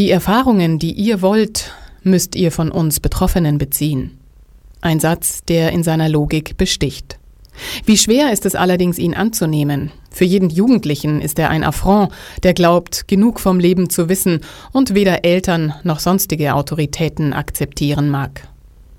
[0.00, 4.18] Die Erfahrungen, die ihr wollt, müsst ihr von uns Betroffenen beziehen.
[4.80, 7.18] Ein Satz, der in seiner Logik besticht.
[7.84, 9.92] Wie schwer ist es allerdings, ihn anzunehmen?
[10.10, 12.12] Für jeden Jugendlichen ist er ein Affront,
[12.44, 14.40] der glaubt, genug vom Leben zu wissen
[14.72, 18.48] und weder Eltern noch sonstige Autoritäten akzeptieren mag.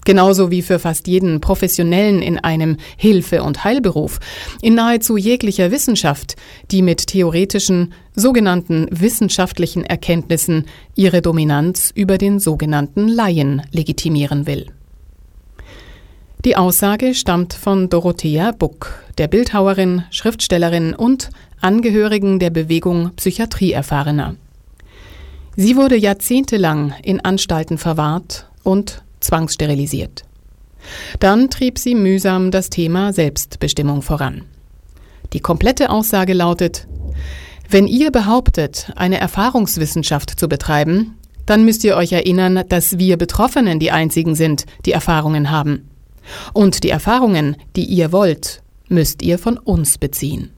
[0.03, 4.19] Genauso wie für fast jeden Professionellen in einem Hilfe- und Heilberuf,
[4.61, 6.35] in nahezu jeglicher Wissenschaft,
[6.71, 10.65] die mit theoretischen, sogenannten wissenschaftlichen Erkenntnissen
[10.95, 14.67] ihre Dominanz über den sogenannten Laien legitimieren will.
[16.43, 21.29] Die Aussage stammt von Dorothea Buck, der Bildhauerin, Schriftstellerin und
[21.61, 24.35] Angehörigen der Bewegung Psychiatrieerfahrener.
[25.55, 30.23] Sie wurde jahrzehntelang in Anstalten verwahrt und zwangssterilisiert.
[31.19, 34.43] Dann trieb sie mühsam das Thema Selbstbestimmung voran.
[35.33, 36.87] Die komplette Aussage lautet,
[37.69, 43.79] wenn ihr behauptet, eine Erfahrungswissenschaft zu betreiben, dann müsst ihr euch erinnern, dass wir Betroffenen
[43.79, 45.89] die Einzigen sind, die Erfahrungen haben.
[46.53, 50.51] Und die Erfahrungen, die ihr wollt, müsst ihr von uns beziehen.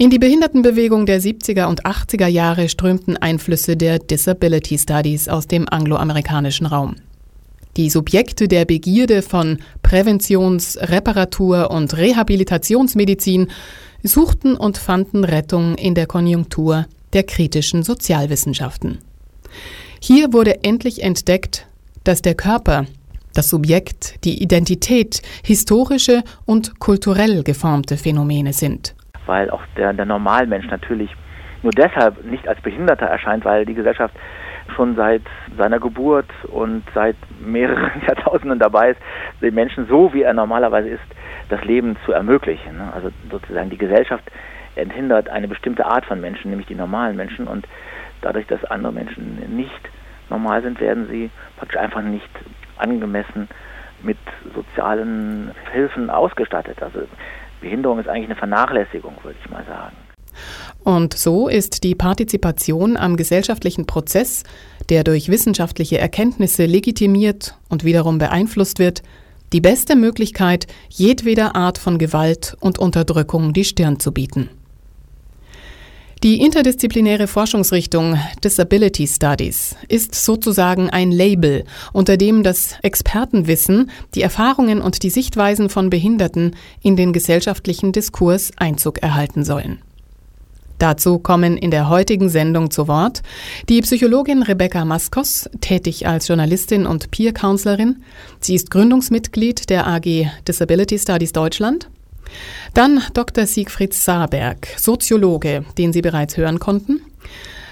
[0.00, 5.68] In die Behindertenbewegung der 70er und 80er Jahre strömten Einflüsse der Disability Studies aus dem
[5.68, 6.94] angloamerikanischen Raum.
[7.76, 13.48] Die Subjekte der Begierde von Präventions-, Reparatur- und Rehabilitationsmedizin
[14.04, 18.98] suchten und fanden Rettung in der Konjunktur der kritischen Sozialwissenschaften.
[20.00, 21.66] Hier wurde endlich entdeckt,
[22.04, 22.86] dass der Körper
[23.34, 28.94] das Subjekt, die Identität historische und kulturell geformte Phänomene sind.
[29.28, 31.14] Weil auch der, der Normalmensch natürlich
[31.62, 34.14] nur deshalb nicht als Behinderter erscheint, weil die Gesellschaft
[34.74, 35.22] schon seit
[35.56, 39.00] seiner Geburt und seit mehreren Jahrtausenden dabei ist,
[39.40, 41.02] den Menschen so, wie er normalerweise ist,
[41.48, 42.76] das Leben zu ermöglichen.
[42.76, 42.92] Ne?
[42.94, 44.24] Also sozusagen die Gesellschaft
[44.76, 47.46] enthindert eine bestimmte Art von Menschen, nämlich die normalen Menschen.
[47.46, 47.66] Und
[48.22, 49.90] dadurch, dass andere Menschen nicht
[50.30, 52.30] normal sind, werden sie praktisch einfach nicht
[52.76, 53.48] angemessen
[54.02, 54.18] mit
[54.54, 56.82] sozialen Hilfen ausgestattet.
[56.82, 57.00] Also
[57.60, 59.96] Behinderung ist eigentlich eine Vernachlässigung, würde ich mal sagen.
[60.84, 64.44] Und so ist die Partizipation am gesellschaftlichen Prozess,
[64.88, 69.02] der durch wissenschaftliche Erkenntnisse legitimiert und wiederum beeinflusst wird,
[69.52, 74.50] die beste Möglichkeit, jedweder Art von Gewalt und Unterdrückung die Stirn zu bieten.
[76.24, 84.80] Die interdisziplinäre Forschungsrichtung Disability Studies ist sozusagen ein Label, unter dem das Expertenwissen, die Erfahrungen
[84.80, 89.78] und die Sichtweisen von Behinderten in den gesellschaftlichen Diskurs Einzug erhalten sollen.
[90.78, 93.22] Dazu kommen in der heutigen Sendung zu Wort
[93.68, 98.02] die Psychologin Rebecca Maskos, tätig als Journalistin und Peer Counselorin.
[98.40, 101.88] Sie ist Gründungsmitglied der AG Disability Studies Deutschland
[102.74, 103.46] dann Dr.
[103.46, 107.00] Siegfried Saarberg, Soziologe, den Sie bereits hören konnten.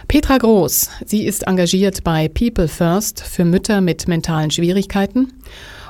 [0.08, 5.32] Petra Groß, sie ist engagiert bei People First für Mütter mit mentalen Schwierigkeiten.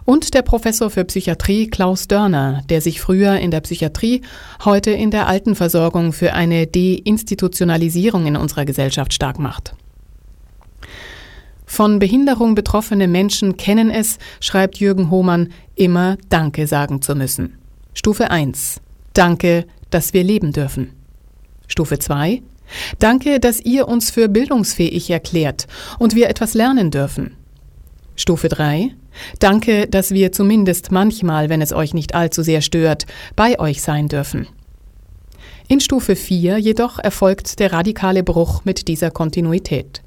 [0.07, 4.23] Und der Professor für Psychiatrie Klaus Dörner, der sich früher in der Psychiatrie,
[4.65, 9.75] heute in der Altenversorgung für eine Deinstitutionalisierung in unserer Gesellschaft stark macht.
[11.67, 17.59] Von Behinderung betroffene Menschen kennen es, schreibt Jürgen Hohmann, immer Danke sagen zu müssen.
[17.97, 18.83] Stufe 1.
[19.15, 20.93] Danke, dass wir leben dürfen.
[21.67, 22.43] Stufe 2.
[22.99, 25.67] Danke, dass ihr uns für bildungsfähig erklärt
[25.99, 27.37] und wir etwas lernen dürfen.
[28.15, 28.91] Stufe 3.
[29.39, 34.09] Danke, dass wir zumindest manchmal, wenn es euch nicht allzu sehr stört, bei euch sein
[34.09, 34.47] dürfen.
[35.67, 40.03] In Stufe 4 jedoch erfolgt der radikale Bruch mit dieser Kontinuität.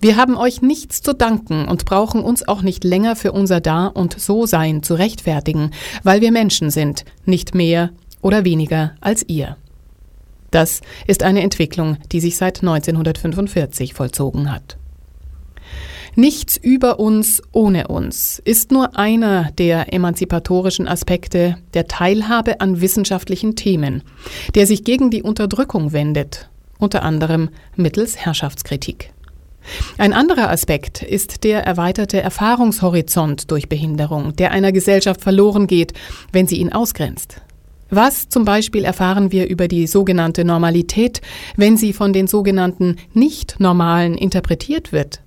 [0.00, 3.86] Wir haben euch nichts zu danken und brauchen uns auch nicht länger für unser Da
[3.86, 7.90] und So-Sein zu rechtfertigen, weil wir Menschen sind, nicht mehr
[8.22, 9.56] oder weniger als ihr.
[10.50, 14.78] Das ist eine Entwicklung, die sich seit 1945 vollzogen hat.
[16.14, 23.54] Nichts über uns ohne uns ist nur einer der emanzipatorischen Aspekte der Teilhabe an wissenschaftlichen
[23.54, 24.02] Themen,
[24.54, 26.48] der sich gegen die Unterdrückung wendet,
[26.78, 29.12] unter anderem mittels Herrschaftskritik.
[29.98, 35.92] Ein anderer Aspekt ist der erweiterte Erfahrungshorizont durch Behinderung, der einer Gesellschaft verloren geht,
[36.32, 37.42] wenn sie ihn ausgrenzt.
[37.90, 41.22] Was zum Beispiel erfahren wir über die sogenannte Normalität,
[41.56, 45.20] wenn sie von den sogenannten Nicht-Normalen interpretiert wird?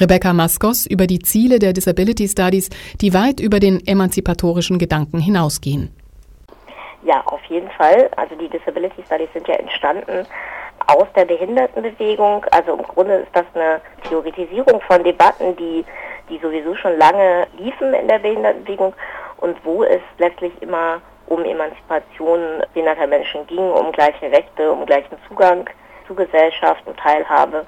[0.00, 2.70] Rebecca Maskos über die Ziele der Disability Studies,
[3.02, 5.90] die weit über den emanzipatorischen Gedanken hinausgehen.
[7.04, 8.08] Ja, auf jeden Fall.
[8.16, 10.26] Also die Disability Studies sind ja entstanden
[10.86, 12.44] aus der Behindertenbewegung.
[12.50, 15.84] Also im Grunde ist das eine Theoretisierung von Debatten, die,
[16.28, 18.94] die sowieso schon lange liefen in der Behindertenbewegung
[19.38, 25.16] und wo es letztlich immer um Emanzipation behinderter Menschen ging, um gleiche Rechte, um gleichen
[25.28, 25.68] Zugang
[26.06, 27.64] zu Gesellschaft und Teilhabe.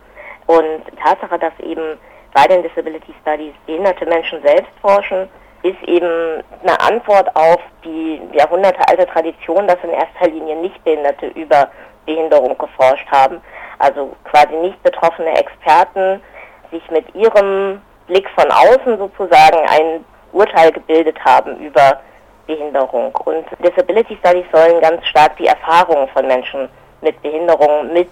[0.47, 1.99] Und die Tatsache, dass eben
[2.35, 5.29] bei den Disability Studies behinderte Menschen selbst forschen,
[5.63, 11.71] ist eben eine Antwort auf die jahrhundertealte Tradition, dass in erster Linie Nichtbehinderte über
[12.07, 13.41] Behinderung geforscht haben.
[13.79, 16.23] Also quasi nicht betroffene Experten
[16.71, 22.01] sich mit ihrem Blick von außen sozusagen ein Urteil gebildet haben über
[22.47, 23.15] Behinderung.
[23.25, 26.69] Und Disability Studies sollen ganz stark die Erfahrungen von Menschen
[27.01, 28.11] mit Behinderung mit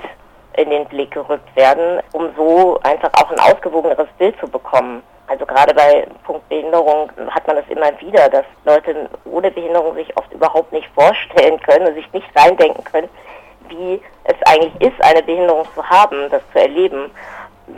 [0.57, 5.03] in den Blick gerückt werden, um so einfach auch ein ausgewogeneres Bild zu bekommen.
[5.27, 10.15] Also gerade bei Punkt Behinderung hat man es immer wieder, dass Leute ohne Behinderung sich
[10.17, 13.09] oft überhaupt nicht vorstellen können und sich nicht reindenken können,
[13.73, 17.11] wie es eigentlich ist, eine Behinderung zu haben, das zu erleben.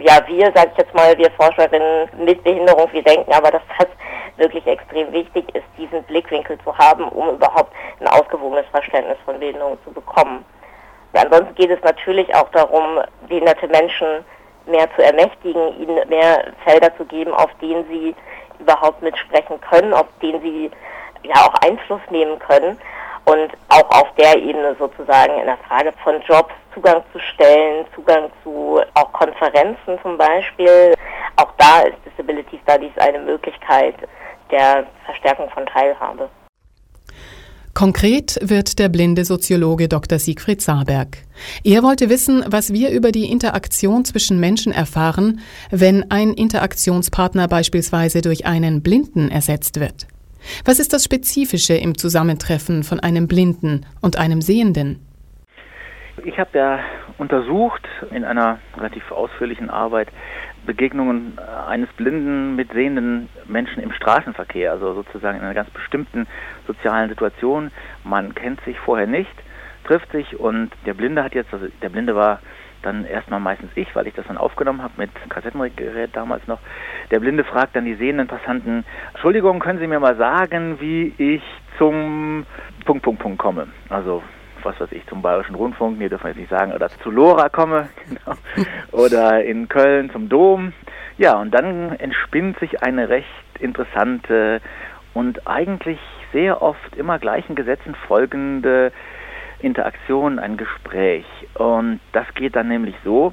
[0.00, 3.88] Ja, wir, sage ich jetzt mal, wir Forscherinnen mit Behinderung, wir denken aber, dass das
[4.37, 9.79] wirklich extrem wichtig ist, diesen Blickwinkel zu haben, um überhaupt ein ausgewogenes Verständnis von Behinderung
[9.85, 10.44] zu bekommen.
[11.12, 14.25] Ansonsten geht es natürlich auch darum, behinderte Menschen
[14.67, 18.17] mehr zu ermächtigen, ihnen mehr Felder zu geben, auf denen sie
[18.58, 20.70] überhaupt mitsprechen können, auf denen sie
[21.23, 22.79] ja auch Einfluss nehmen können
[23.25, 28.31] und auch auf der Ebene sozusagen in der Frage von Jobs Zugang zu stellen, Zugang
[28.43, 30.94] zu auch Konferenzen zum Beispiel.
[31.37, 33.94] Auch da ist Disability Studies eine Möglichkeit
[34.50, 36.29] der Verstärkung von Teilhabe.
[37.75, 40.20] Konkret wird der blinde Soziologe Dr.
[40.20, 41.19] Siegfried Saarberg.
[41.65, 45.41] Er wollte wissen, was wir über die Interaktion zwischen Menschen erfahren,
[45.73, 50.06] wenn ein Interaktionspartner beispielsweise durch einen Blinden ersetzt wird.
[50.64, 55.00] Was ist das Spezifische im Zusammentreffen von einem Blinden und einem Sehenden?
[56.25, 56.79] Ich habe ja
[57.19, 60.08] untersucht in einer relativ ausführlichen Arbeit
[60.67, 66.26] Begegnungen äh, eines blinden mit sehenden Menschen im Straßenverkehr, also sozusagen in einer ganz bestimmten
[66.67, 67.70] sozialen Situation.
[68.02, 69.35] Man kennt sich vorher nicht,
[69.85, 72.41] trifft sich und der Blinde hat jetzt, also der Blinde war
[72.84, 76.58] dann erstmal meistens ich, weil ich das dann aufgenommen habe mit Kassettengerät damals noch.
[77.10, 81.42] Der Blinde fragt dann die sehenden Passanten, Entschuldigung, können Sie mir mal sagen, wie ich
[81.78, 82.46] zum
[82.84, 83.69] Punkt, Punkt, Punkt komme?
[83.88, 84.22] Also
[84.64, 87.48] was weiß ich, zum Bayerischen Rundfunk, nee, dürfen wir jetzt nicht sagen, oder zu Lora
[87.48, 88.36] komme, genau.
[88.92, 90.72] oder in Köln zum Dom.
[91.19, 93.28] Ja, und dann entspinnt sich eine recht
[93.60, 94.60] interessante
[95.12, 96.00] und eigentlich
[96.32, 98.90] sehr oft immer gleichen Gesetzen folgende
[99.64, 101.26] Interaktion, ein Gespräch.
[101.55, 103.32] Und das geht dann nämlich so,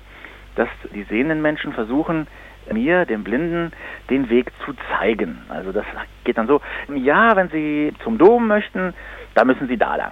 [0.55, 2.27] dass die sehenden Menschen versuchen,
[2.71, 3.71] mir, dem Blinden,
[4.09, 5.41] den Weg zu zeigen.
[5.49, 5.85] Also das
[6.23, 6.61] geht dann so,
[6.93, 8.93] ja, wenn Sie zum Dom möchten,
[9.33, 10.11] da müssen Sie da lang.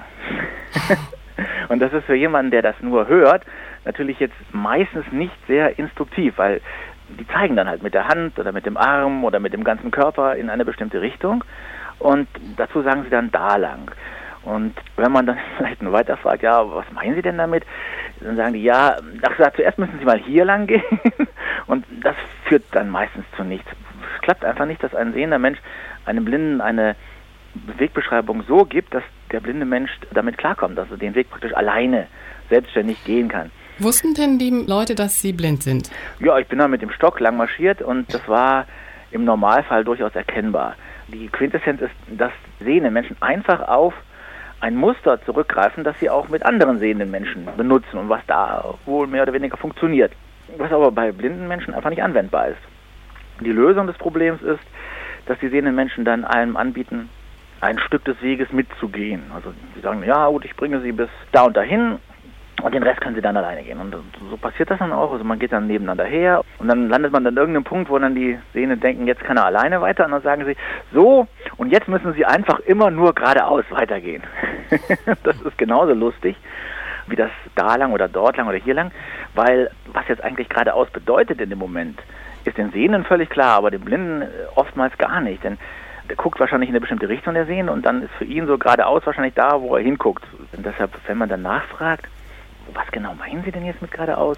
[1.69, 3.43] Und das ist für jemanden, der das nur hört,
[3.85, 6.61] natürlich jetzt meistens nicht sehr instruktiv, weil
[7.17, 9.91] die zeigen dann halt mit der Hand oder mit dem Arm oder mit dem ganzen
[9.91, 11.43] Körper in eine bestimmte Richtung
[11.99, 12.27] und
[12.57, 13.91] dazu sagen sie dann da lang.
[14.49, 17.63] Und wenn man dann vielleicht nur weiter fragt, ja, was meinen Sie denn damit?
[18.19, 20.83] Dann sagen die, ja, ach, zuerst müssen Sie mal hier lang gehen.
[21.67, 22.15] Und das
[22.45, 23.69] führt dann meistens zu nichts.
[24.15, 25.59] Es klappt einfach nicht, dass ein sehender Mensch
[26.05, 26.95] einem Blinden eine
[27.77, 32.07] Wegbeschreibung so gibt, dass der blinde Mensch damit klarkommt, dass er den Weg praktisch alleine
[32.49, 33.51] selbstständig gehen kann.
[33.79, 35.89] Wussten denn die Leute, dass sie blind sind?
[36.19, 38.65] Ja, ich bin da mit dem Stock lang marschiert und das war
[39.11, 40.75] im Normalfall durchaus erkennbar.
[41.07, 43.93] Die Quintessenz ist, dass sehende Menschen einfach auf
[44.61, 49.07] ein Muster zurückgreifen, das sie auch mit anderen sehenden Menschen benutzen und was da wohl
[49.07, 50.11] mehr oder weniger funktioniert.
[50.57, 52.61] Was aber bei blinden Menschen einfach nicht anwendbar ist.
[53.39, 54.63] Die Lösung des Problems ist,
[55.27, 57.09] dass die sehenden Menschen dann allem anbieten,
[57.61, 59.23] ein Stück des Weges mitzugehen.
[59.33, 61.99] Also sie sagen, ja gut, ich bringe sie bis da und dahin
[62.61, 63.79] und den Rest können sie dann alleine gehen.
[63.79, 63.95] Und
[64.29, 65.11] so passiert das dann auch.
[65.11, 68.15] Also man geht dann nebeneinander her und dann landet man an irgendeinem Punkt, wo dann
[68.15, 70.05] die Sehnen denken, jetzt kann er alleine weiter.
[70.05, 70.55] Und dann sagen sie,
[70.93, 74.23] so, und jetzt müssen sie einfach immer nur geradeaus weitergehen.
[75.23, 76.35] das ist genauso lustig
[77.07, 78.91] wie das da lang oder dort lang oder hier lang,
[79.33, 81.99] weil was jetzt eigentlich geradeaus bedeutet in dem Moment,
[82.45, 85.43] ist den Sehnen völlig klar, aber den Blinden oftmals gar nicht.
[85.43, 85.57] Denn
[86.07, 88.57] der guckt wahrscheinlich in eine bestimmte Richtung der Sehen und dann ist für ihn so
[88.57, 90.23] geradeaus wahrscheinlich da, wo er hinguckt.
[90.55, 92.07] Und deshalb, wenn man dann nachfragt,
[92.73, 94.37] was genau meinen Sie denn jetzt mit geradeaus,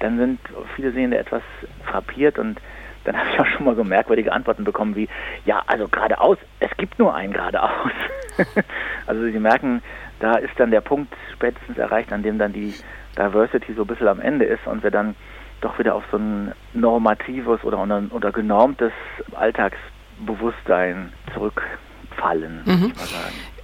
[0.00, 0.40] dann sind
[0.74, 1.42] viele Sehende etwas
[1.84, 2.60] frappiert und
[3.04, 5.08] dann habe ich auch schon mal so merkwürdige Antworten bekommen wie,
[5.44, 7.92] ja, also geradeaus, es gibt nur ein geradeaus.
[9.06, 9.82] also Sie merken,
[10.20, 12.74] da ist dann der Punkt spätestens erreicht, an dem dann die
[13.16, 15.14] Diversity so ein bisschen am Ende ist und wir dann
[15.60, 17.78] doch wieder auf so ein normatives oder,
[18.10, 18.92] oder genormtes
[19.34, 19.78] Alltags
[20.18, 22.62] Bewusstsein zurückfallen.
[22.64, 22.92] Mhm.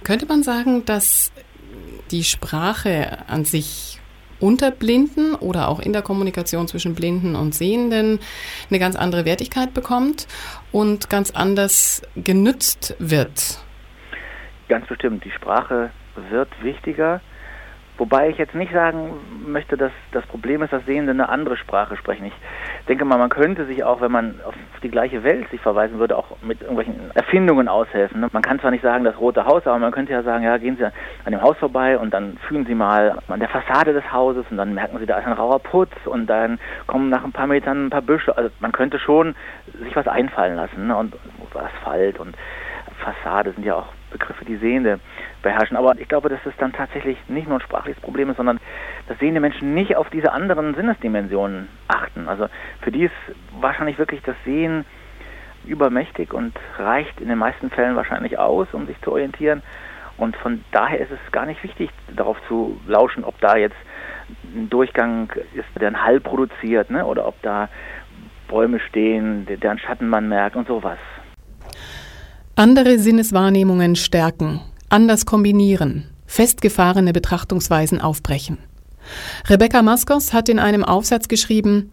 [0.03, 1.31] Könnte man sagen, dass
[2.13, 3.99] die Sprache an sich
[4.39, 8.19] unter Blinden oder auch in der Kommunikation zwischen Blinden und Sehenden
[8.69, 10.27] eine ganz andere Wertigkeit bekommt
[10.71, 13.59] und ganz anders genützt wird?
[14.69, 15.25] Ganz bestimmt.
[15.25, 15.91] Die Sprache
[16.29, 17.21] wird wichtiger
[17.97, 19.11] Wobei ich jetzt nicht sagen
[19.45, 22.25] möchte, dass das Problem ist, dass Sehende eine andere Sprache sprechen.
[22.25, 22.33] Ich
[22.87, 26.17] denke mal, man könnte sich auch, wenn man auf die gleiche Welt sich verweisen würde,
[26.17, 28.21] auch mit irgendwelchen Erfindungen aushelfen.
[28.21, 28.29] Ne?
[28.31, 30.75] Man kann zwar nicht sagen, das Rote Haus, aber man könnte ja sagen, ja, gehen
[30.77, 34.45] Sie an dem Haus vorbei und dann fühlen Sie mal an der Fassade des Hauses
[34.49, 37.47] und dann merken Sie, da ist ein rauer Putz und dann kommen nach ein paar
[37.47, 38.35] Metern ein paar Büsche.
[38.35, 39.35] Also man könnte schon
[39.83, 40.97] sich was einfallen lassen ne?
[40.97, 41.15] und
[41.53, 42.35] Asphalt und
[42.97, 44.99] Fassade sind ja auch Begriffe, die Sehende
[45.41, 45.75] beherrschen.
[45.75, 48.59] Aber ich glaube, dass es dann tatsächlich nicht nur ein sprachliches Problem ist, sondern
[49.07, 52.29] dass sehende Menschen nicht auf diese anderen Sinnesdimensionen achten.
[52.29, 52.47] Also
[52.81, 53.13] für die ist
[53.59, 54.85] wahrscheinlich wirklich das Sehen
[55.65, 59.61] übermächtig und reicht in den meisten Fällen wahrscheinlich aus, um sich zu orientieren.
[60.17, 63.75] Und von daher ist es gar nicht wichtig, darauf zu lauschen, ob da jetzt
[64.55, 67.05] ein Durchgang ist, der einen Hall produziert, ne?
[67.05, 67.69] oder ob da
[68.47, 70.99] Bäume stehen, deren Schatten man merkt und sowas.
[72.55, 78.59] Andere Sinneswahrnehmungen stärken, anders kombinieren, festgefahrene Betrachtungsweisen aufbrechen.
[79.49, 81.91] Rebecca Maskos hat in einem Aufsatz geschrieben,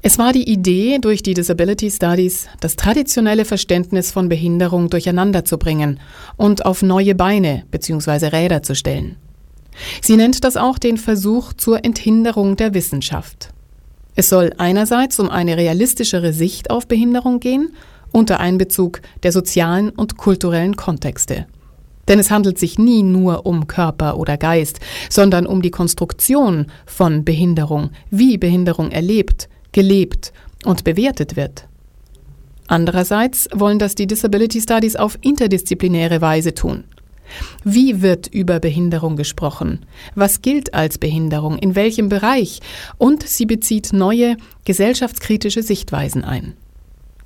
[0.00, 5.58] es war die Idee, durch die Disability Studies das traditionelle Verständnis von Behinderung durcheinander zu
[5.58, 6.00] bringen
[6.38, 8.28] und auf neue Beine bzw.
[8.28, 9.16] Räder zu stellen.
[10.00, 13.50] Sie nennt das auch den Versuch zur Enthinderung der Wissenschaft.
[14.14, 17.74] Es soll einerseits um eine realistischere Sicht auf Behinderung gehen
[18.12, 21.46] unter Einbezug der sozialen und kulturellen Kontexte.
[22.08, 27.24] Denn es handelt sich nie nur um Körper oder Geist, sondern um die Konstruktion von
[27.24, 30.32] Behinderung, wie Behinderung erlebt, gelebt
[30.64, 31.68] und bewertet wird.
[32.66, 36.84] Andererseits wollen das die Disability Studies auf interdisziplinäre Weise tun.
[37.64, 39.84] Wie wird über Behinderung gesprochen?
[40.14, 41.58] Was gilt als Behinderung?
[41.58, 42.60] In welchem Bereich?
[42.96, 46.54] Und sie bezieht neue gesellschaftskritische Sichtweisen ein.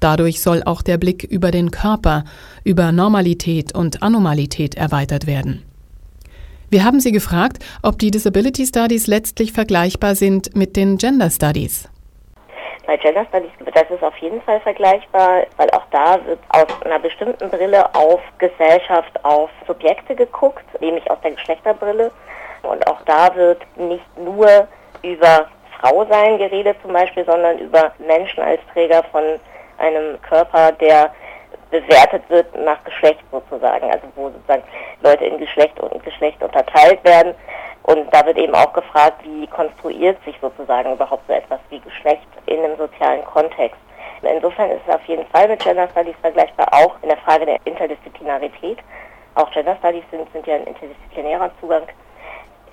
[0.03, 2.25] Dadurch soll auch der Blick über den Körper,
[2.65, 5.63] über Normalität und Anormalität erweitert werden.
[6.71, 11.89] Wir haben Sie gefragt, ob die Disability Studies letztlich vergleichbar sind mit den Gender Studies.
[12.85, 16.99] Bei Gender Studies, das ist auf jeden Fall vergleichbar, weil auch da wird aus einer
[16.99, 22.11] bestimmten Brille auf Gesellschaft, auf Subjekte geguckt, nämlich aus der Geschlechterbrille.
[22.65, 24.67] Und auch da wird nicht nur
[25.03, 25.47] über
[25.79, 29.23] Frau sein geredet zum Beispiel, sondern über Menschen als Träger von
[29.83, 31.13] einem Körper, der
[31.71, 34.63] bewertet wird nach Geschlecht sozusagen, also wo sozusagen
[35.03, 37.35] Leute in Geschlecht und Geschlecht unterteilt werden.
[37.85, 42.27] Und da wird eben auch gefragt, wie konstruiert sich sozusagen überhaupt so etwas wie Geschlecht
[42.47, 43.79] in einem sozialen Kontext.
[44.23, 47.59] Insofern ist es auf jeden Fall mit Gender Studies vergleichbar, auch in der Frage der
[47.65, 48.79] Interdisziplinarität.
[49.35, 51.83] Auch Gender Studies sind, sind ja ein interdisziplinärer Zugang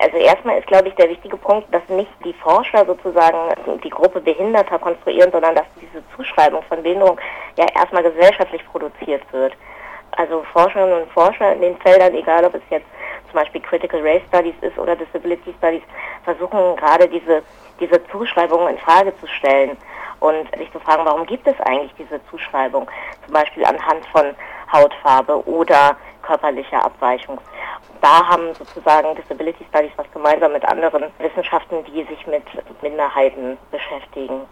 [0.00, 3.54] also erstmal ist, glaube ich, der wichtige Punkt, dass nicht die Forscher sozusagen
[3.84, 7.20] die Gruppe Behinderter konstruieren, sondern dass diese Zuschreibung von Behinderung
[7.58, 9.52] ja erstmal gesellschaftlich produziert wird.
[10.12, 12.86] Also Forscherinnen und Forscher in den Feldern, egal ob es jetzt
[13.30, 15.82] zum Beispiel Critical Race Studies ist oder Disability Studies,
[16.24, 17.42] versuchen gerade diese,
[17.78, 19.76] diese Zuschreibungen in Frage zu stellen
[20.20, 22.90] und sich zu fragen, warum gibt es eigentlich diese Zuschreibung,
[23.24, 24.34] zum Beispiel anhand von
[24.72, 25.96] Hautfarbe oder
[26.30, 27.38] körperlicher Abweichung
[28.00, 32.42] da haben sozusagen Disability Studies was gemeinsam mit anderen Wissenschaften, die sich mit
[32.82, 34.42] Minderheiten beschäftigen.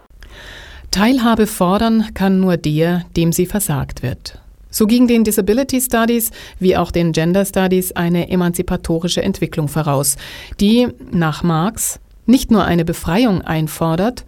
[0.91, 4.39] Teilhabe fordern kann nur der, dem sie versagt wird.
[4.71, 10.15] So ging den Disability Studies wie auch den Gender Studies eine emanzipatorische Entwicklung voraus,
[10.59, 14.25] die nach Marx nicht nur eine Befreiung einfordert,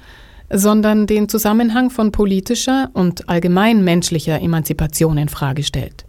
[0.50, 6.06] sondern den Zusammenhang von politischer und allgemein menschlicher Emanzipation in Frage stellt.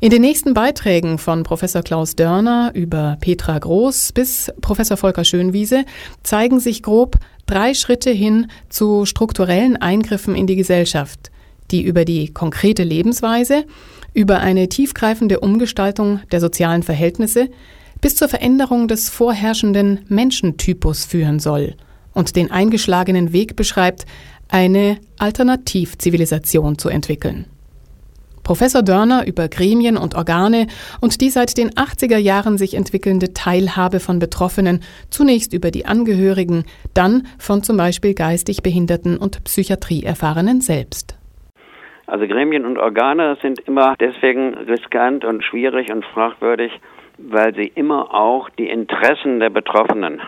[0.00, 5.84] In den nächsten Beiträgen von Professor Klaus Dörner über Petra Groß bis Professor Volker Schönwiese
[6.22, 11.32] zeigen sich grob drei Schritte hin zu strukturellen Eingriffen in die Gesellschaft,
[11.72, 13.64] die über die konkrete Lebensweise,
[14.14, 17.48] über eine tiefgreifende Umgestaltung der sozialen Verhältnisse
[18.00, 21.74] bis zur Veränderung des vorherrschenden Menschentypus führen soll
[22.14, 24.06] und den eingeschlagenen Weg beschreibt,
[24.46, 27.46] eine Alternativzivilisation zu entwickeln.
[28.48, 30.68] Professor Dörner über Gremien und Organe
[31.02, 36.64] und die seit den 80er Jahren sich entwickelnde Teilhabe von Betroffenen, zunächst über die Angehörigen,
[36.94, 41.18] dann von zum Beispiel geistig Behinderten und Psychiatrieerfahrenen selbst.
[42.06, 46.72] Also Gremien und Organe sind immer deswegen riskant und schwierig und fragwürdig,
[47.18, 50.22] weil sie immer auch die Interessen der Betroffenen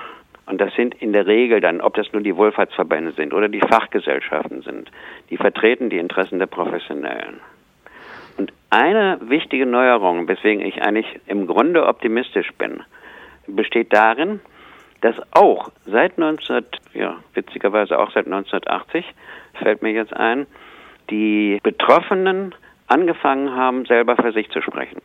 [0.45, 3.61] und das sind in der Regel dann, ob das nur die Wohlfahrtsverbände sind oder die
[3.61, 4.91] Fachgesellschaften sind,
[5.31, 7.41] die vertreten die Interessen der Professionellen.
[8.37, 12.82] Und eine wichtige Neuerung, weswegen ich eigentlich im Grunde optimistisch bin,
[13.46, 14.40] besteht darin,
[15.00, 19.04] dass auch seit 19, ja, witzigerweise auch seit 1980,
[19.54, 20.46] fällt mir jetzt ein,
[21.10, 22.54] die Betroffenen
[22.87, 25.00] angefangen haben, selber für sich zu sprechen.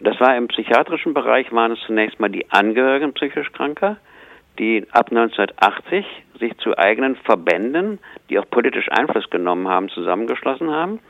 [0.00, 3.96] Das war im psychiatrischen Bereich, waren es zunächst mal die Angehörigen psychisch Kranker,
[4.58, 6.04] die ab 1980
[6.38, 7.98] sich zu eigenen Verbänden,
[8.28, 11.00] die auch politisch Einfluss genommen haben, zusammengeschlossen haben.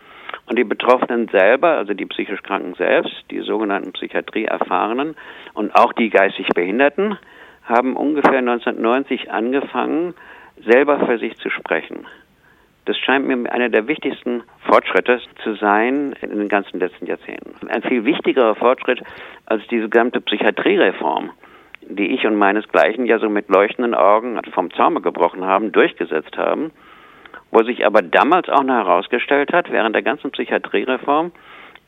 [0.47, 5.17] Und die Betroffenen selber, also die psychisch Kranken selbst, die sogenannten Psychiatrieerfahrenen
[5.55, 7.19] und auch die geistig Behinderten,
[7.65, 10.15] haben ungefähr 1990 angefangen,
[10.65, 12.07] selber für sich zu sprechen.
[12.87, 17.69] Das scheint mir einer der wichtigsten Fortschritte zu sein in den ganzen letzten Jahrzehnten.
[17.69, 19.03] Ein viel wichtigerer Fortschritt
[19.45, 21.33] als diese gesamte Psychiatriereform,
[21.83, 26.71] die ich und meinesgleichen ja so mit leuchtenden Augen vom Zaume gebrochen haben, durchgesetzt haben,
[27.51, 31.33] wo sich aber damals auch noch herausgestellt hat, während der ganzen Psychiatriereform,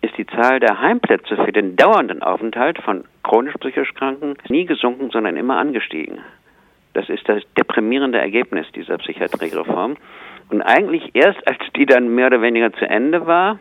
[0.00, 5.10] ist die Zahl der Heimplätze für den dauernden Aufenthalt von chronisch psychisch Kranken nie gesunken,
[5.10, 6.20] sondern immer angestiegen.
[6.94, 9.96] Das ist das deprimierende Ergebnis dieser Psychiatriereform.
[10.50, 13.58] Und eigentlich erst, als die dann mehr oder weniger zu Ende war,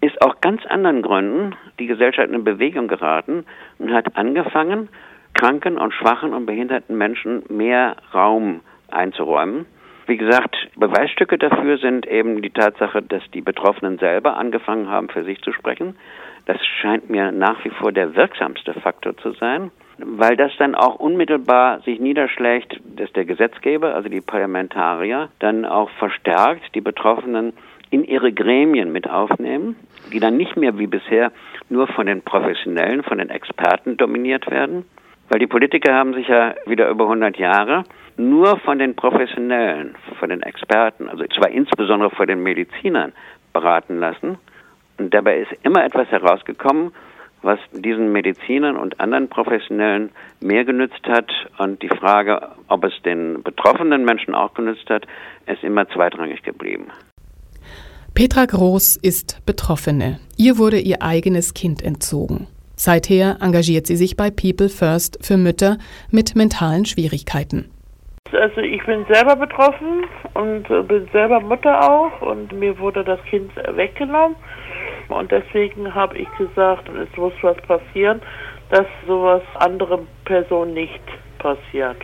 [0.00, 3.44] ist auch ganz anderen Gründen die Gesellschaft in Bewegung geraten
[3.78, 4.88] und hat angefangen,
[5.34, 9.66] kranken und schwachen und behinderten Menschen mehr Raum einzuräumen.
[10.08, 15.22] Wie gesagt, Beweisstücke dafür sind eben die Tatsache, dass die Betroffenen selber angefangen haben, für
[15.22, 15.96] sich zu sprechen.
[16.46, 20.94] Das scheint mir nach wie vor der wirksamste Faktor zu sein, weil das dann auch
[20.94, 27.52] unmittelbar sich niederschlägt, dass der Gesetzgeber, also die Parlamentarier, dann auch verstärkt die Betroffenen
[27.90, 29.76] in ihre Gremien mit aufnehmen,
[30.10, 31.32] die dann nicht mehr wie bisher
[31.68, 34.86] nur von den Professionellen, von den Experten dominiert werden,
[35.28, 37.84] weil die Politiker haben sich ja wieder über 100 Jahre
[38.18, 43.12] nur von den Professionellen, von den Experten, also zwar insbesondere von den Medizinern
[43.52, 44.38] beraten lassen.
[44.98, 46.92] Und dabei ist immer etwas herausgekommen,
[47.42, 50.10] was diesen Medizinern und anderen Professionellen
[50.40, 51.30] mehr genützt hat.
[51.58, 55.06] Und die Frage, ob es den betroffenen Menschen auch genützt hat,
[55.46, 56.88] ist immer zweitrangig geblieben.
[58.14, 60.18] Petra Groß ist Betroffene.
[60.36, 62.48] Ihr wurde ihr eigenes Kind entzogen.
[62.74, 65.78] Seither engagiert sie sich bei People First für Mütter
[66.10, 67.70] mit mentalen Schwierigkeiten.
[68.32, 70.04] Also ich bin selber betroffen
[70.34, 74.36] und äh, bin selber Mutter auch und mir wurde das Kind weggenommen
[75.08, 78.20] und deswegen habe ich gesagt, es muss was passieren,
[78.70, 81.02] dass sowas anderen Personen nicht
[81.38, 81.96] passiert.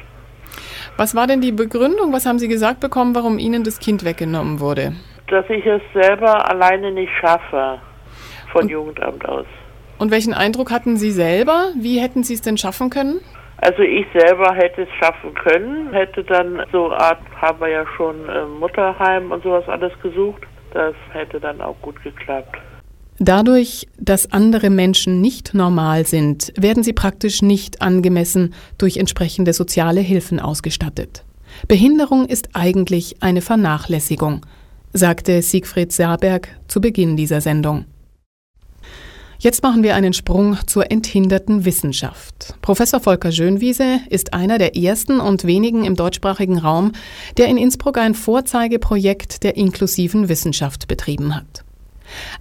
[0.97, 2.13] Was war denn die Begründung?
[2.13, 4.95] Was haben Sie gesagt bekommen, warum Ihnen das Kind weggenommen wurde?
[5.27, 7.81] Dass ich es selber alleine nicht schaffe
[8.53, 9.47] von und, Jugendamt aus.
[9.99, 11.73] Und welchen Eindruck hatten Sie selber?
[11.79, 13.21] Wie hätten Sie es denn schaffen können?
[13.59, 18.29] Also ich selber hätte es schaffen können, hätte dann so Art, haben wir ja schon
[18.29, 20.43] äh, Mutterheim und sowas alles gesucht.
[20.73, 22.57] Das hätte dann auch gut geklappt.
[23.19, 30.01] Dadurch, dass andere Menschen nicht normal sind, werden sie praktisch nicht angemessen durch entsprechende soziale
[30.01, 31.25] Hilfen ausgestattet.
[31.69, 34.45] Behinderung ist eigentlich eine Vernachlässigung,
[34.93, 37.85] sagte Siegfried Saarberg zu Beginn dieser Sendung.
[39.39, 42.55] Jetzt machen wir einen Sprung zur enthinderten Wissenschaft.
[42.63, 46.93] Professor Volker Schönwiese ist einer der ersten und wenigen im deutschsprachigen Raum,
[47.37, 51.65] der in Innsbruck ein Vorzeigeprojekt der inklusiven Wissenschaft betrieben hat.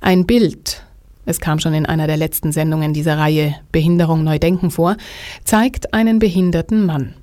[0.02, 0.84] Ein Bild,
[1.26, 4.98] es kam schon in einer der letzten Sendungen dieser Reihe Behinderung neu denken vor,
[5.44, 7.16] zeigt einen behinderten Mann.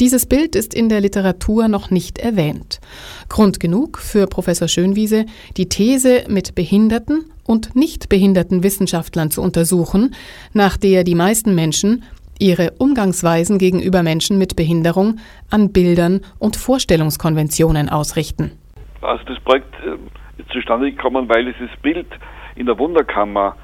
[0.00, 2.80] Dieses Bild ist in der Literatur noch nicht erwähnt.
[3.28, 5.24] Grund genug für Professor Schönwiese,
[5.56, 10.14] die These mit behinderten und nicht behinderten Wissenschaftlern zu untersuchen,
[10.52, 12.04] nach der die meisten Menschen
[12.38, 15.18] ihre Umgangsweisen gegenüber Menschen mit Behinderung
[15.50, 18.52] an Bildern und Vorstellungskonventionen ausrichten.
[19.00, 22.08] Also das Projekt äh, ist zustande gekommen, weil dieses Bild
[22.56, 23.56] in der Wunderkammer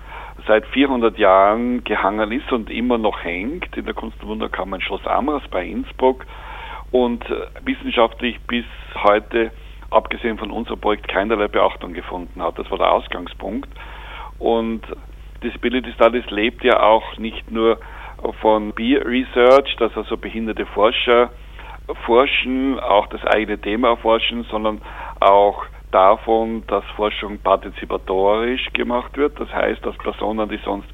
[0.47, 4.83] seit 400 Jahren gehangen ist und immer noch hängt in der Kunst- und Wunderkammer in
[4.83, 6.27] Schloss Amras bei Innsbruck
[6.91, 8.65] und äh, wissenschaftlich bis
[9.03, 9.51] heute,
[9.91, 12.59] abgesehen von unserem Projekt, keinerlei Beachtung gefunden hat.
[12.59, 13.69] Das war der Ausgangspunkt.
[14.39, 14.83] Und
[15.43, 17.79] Disability Studies lebt ja auch nicht nur
[18.41, 21.31] von Peer Research, dass also behinderte Forscher
[22.05, 24.81] forschen, auch das eigene Thema erforschen, sondern
[25.21, 29.41] auch davon, dass Forschung partizipatorisch gemacht wird.
[29.41, 30.89] Das heißt, dass Personen, die sonst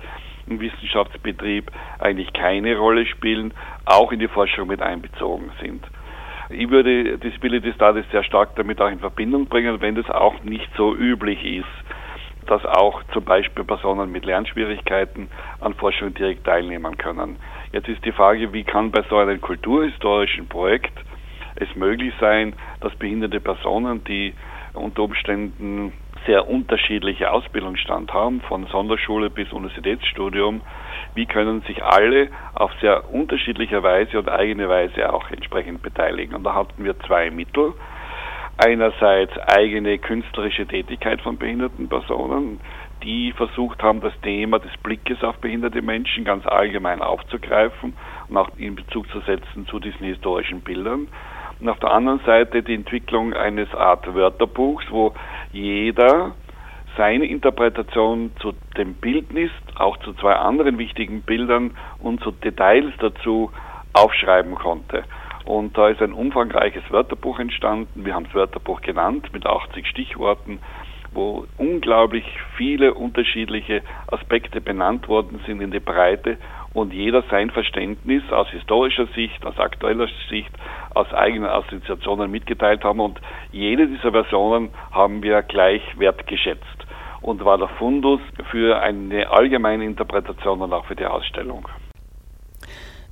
[0.47, 3.53] im Wissenschaftsbetrieb eigentlich keine Rolle spielen,
[3.85, 5.85] auch in die Forschung mit einbezogen sind.
[6.49, 10.69] Ich würde Disability Studies sehr stark damit auch in Verbindung bringen, wenn das auch nicht
[10.77, 11.67] so üblich ist,
[12.47, 15.29] dass auch zum Beispiel Personen mit Lernschwierigkeiten
[15.61, 17.37] an Forschung direkt teilnehmen können.
[17.73, 20.93] Jetzt ist die Frage, wie kann bei so einem kulturhistorischen Projekt
[21.57, 24.33] es möglich sein, dass behinderte Personen, die
[24.75, 25.93] unter Umständen
[26.27, 30.61] sehr unterschiedliche Ausbildungsstand haben, von Sonderschule bis Universitätsstudium.
[31.17, 36.35] Wie können sich alle auf sehr unterschiedliche Weise und eigene Weise auch entsprechend beteiligen?
[36.35, 37.73] Und da hatten wir zwei Mittel.
[38.59, 42.61] Einerseits eigene künstlerische Tätigkeit von behinderten Personen,
[43.03, 47.95] die versucht haben, das Thema des Blickes auf behinderte Menschen ganz allgemein aufzugreifen
[48.29, 51.09] und auch in Bezug zu setzen zu diesen historischen Bildern.
[51.61, 55.15] Und auf der anderen Seite die Entwicklung eines Art Wörterbuchs, wo
[55.53, 56.35] jeder
[56.99, 63.51] seine Interpretation zu dem Bildnis, auch zu zwei anderen wichtigen Bildern und zu Details dazu
[63.93, 65.05] aufschreiben konnte.
[65.45, 68.05] Und da ist ein umfangreiches Wörterbuch entstanden.
[68.05, 70.59] Wir haben es Wörterbuch genannt mit 80 Stichworten,
[71.13, 72.25] wo unglaublich
[72.57, 76.37] viele unterschiedliche Aspekte benannt worden sind in die Breite
[76.75, 80.51] und jeder sein Verständnis aus historischer Sicht, aus aktueller Sicht,
[80.95, 86.76] aus eigenen Assoziationen mitgeteilt haben und jede dieser Versionen haben wir gleich wertgeschätzt
[87.27, 91.69] und war der Fundus für eine allgemeine Interpretation und auch für die Ausstellung.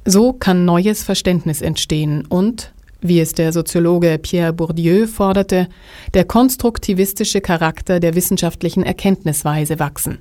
[0.04, 5.68] So kann neues Verständnis entstehen und, wie es der Soziologe Pierre Bourdieu forderte,
[6.14, 10.20] der konstruktivistische Charakter der wissenschaftlichen Erkenntnisweise wachsen.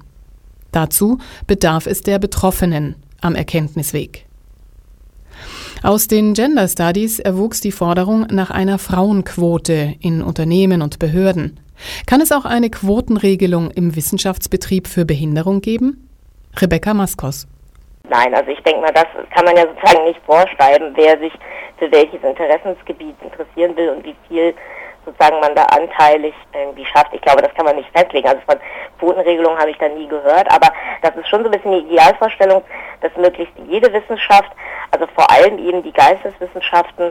[0.72, 4.26] Dazu bedarf es der Betroffenen am Erkenntnisweg.
[5.84, 11.60] Aus den Gender Studies erwuchs die Forderung nach einer Frauenquote in Unternehmen und Behörden.
[12.06, 16.10] Kann es auch eine Quotenregelung im Wissenschaftsbetrieb für Behinderung geben?
[16.60, 17.48] Rebecca Maskos.
[18.10, 21.34] Nein, also ich denke mal, das kann man ja sozusagen nicht vorschreiben, wer sich
[21.78, 24.54] für welches Interessensgebiet interessieren will und wie viel
[25.06, 27.14] sozusagen man da anteilig irgendwie schafft.
[27.14, 28.28] Ich glaube, das kann man nicht festlegen.
[28.28, 28.58] Also von
[29.00, 32.64] Quotenregelungen habe ich da nie gehört, aber das ist schon so ein bisschen die Idealvorstellung,
[33.02, 34.52] dass möglichst jede Wissenschaft,
[34.92, 37.10] also vor allem eben die Geisteswissenschaften,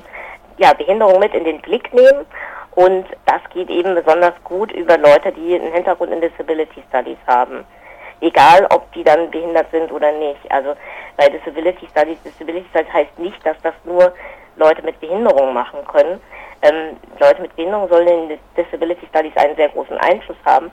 [0.58, 2.26] ja, Behinderung mit in den Blick nehmen
[2.74, 7.64] und das geht eben besonders gut über Leute, die einen Hintergrund in Disability Studies haben
[8.22, 10.50] egal ob die dann behindert sind oder nicht.
[10.50, 10.74] Also
[11.16, 14.14] bei Disability Studies, Disability Studies heißt nicht, dass das nur
[14.56, 16.20] Leute mit Behinderung machen können.
[16.62, 20.70] Ähm, Leute mit Behinderung sollen in Disability Studies einen sehr großen Einfluss haben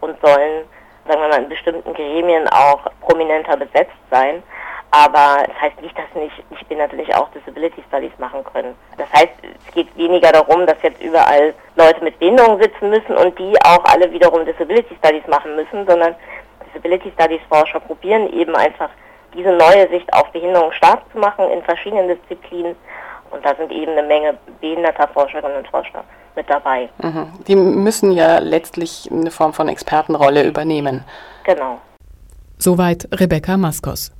[0.00, 0.64] und sollen,
[1.06, 4.42] sagen wir mal, in bestimmten Gremien auch prominenter besetzt sein.
[4.90, 8.74] Aber das heißt nicht, dass nicht, nicht Behinderte nicht auch Disability Studies machen können.
[8.96, 13.38] Das heißt, es geht weniger darum, dass jetzt überall Leute mit Behinderung sitzen müssen und
[13.38, 16.14] die auch alle wiederum Disability Studies machen müssen, sondern
[16.66, 18.88] Disability Studies Forscher probieren eben einfach
[19.34, 22.74] diese neue Sicht auf Behinderung stark zu machen in verschiedenen Disziplinen.
[23.30, 26.02] Und da sind eben eine Menge behinderter Forscherinnen und Forscher
[26.34, 26.88] mit dabei.
[27.02, 27.26] Mhm.
[27.46, 31.04] Die müssen ja letztlich eine Form von Expertenrolle übernehmen.
[31.44, 31.78] Genau.
[32.56, 34.12] Soweit Rebecca Maskos.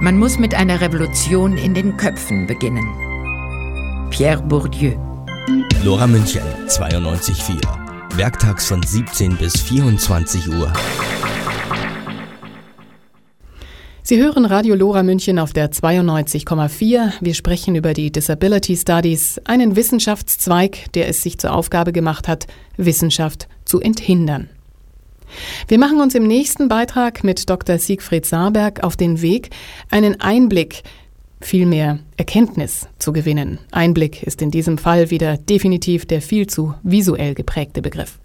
[0.00, 2.84] Man muss mit einer Revolution in den Köpfen beginnen.
[4.10, 4.92] Pierre Bourdieu.
[5.82, 7.84] Lora München, 92.4
[8.16, 10.72] werktags von 17 bis 24 Uhr.
[14.02, 17.12] Sie hören Radio Lora München auf der 92,4.
[17.20, 22.46] Wir sprechen über die Disability Studies, einen Wissenschaftszweig, der es sich zur Aufgabe gemacht hat,
[22.76, 24.50] Wissenschaft zu enthindern.
[25.68, 27.78] Wir machen uns im nächsten Beitrag mit Dr.
[27.78, 29.50] Siegfried Saarberg auf den Weg,
[29.90, 30.82] einen Einblick
[31.40, 33.58] vielmehr Erkenntnis zu gewinnen.
[33.72, 38.18] Einblick ist in diesem Fall wieder definitiv der viel zu visuell geprägte Begriff.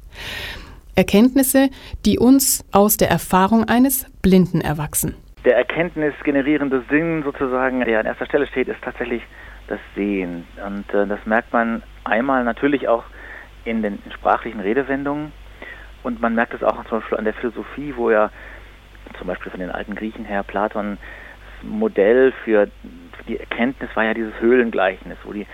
[0.96, 1.70] Erkenntnisse,
[2.06, 5.16] die uns aus der Erfahrung eines Blinden erwachsen.
[5.46, 9.22] Der erkenntnisgenerierende Sinn sozusagen, der an erster Stelle steht, ist tatsächlich
[9.68, 10.46] das Sehen.
[10.66, 13.06] Und äh, das merkt man einmal natürlich auch
[13.64, 15.32] in den sprachlichen Redewendungen
[16.04, 18.30] und man merkt es auch zum Beispiel an der Philosophie, wo ja
[19.18, 20.98] zum Beispiel von den alten Griechen her Platon
[21.62, 22.70] Modell für
[23.28, 25.46] die Erkenntnis war ja dieses Höhlengleichnis, wo die,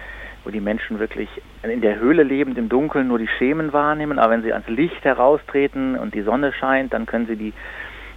[0.43, 1.29] wo die Menschen wirklich
[1.63, 5.03] in der Höhle lebend im Dunkeln nur die Schemen wahrnehmen, aber wenn sie ans Licht
[5.03, 7.53] heraustreten und die Sonne scheint, dann können sie die,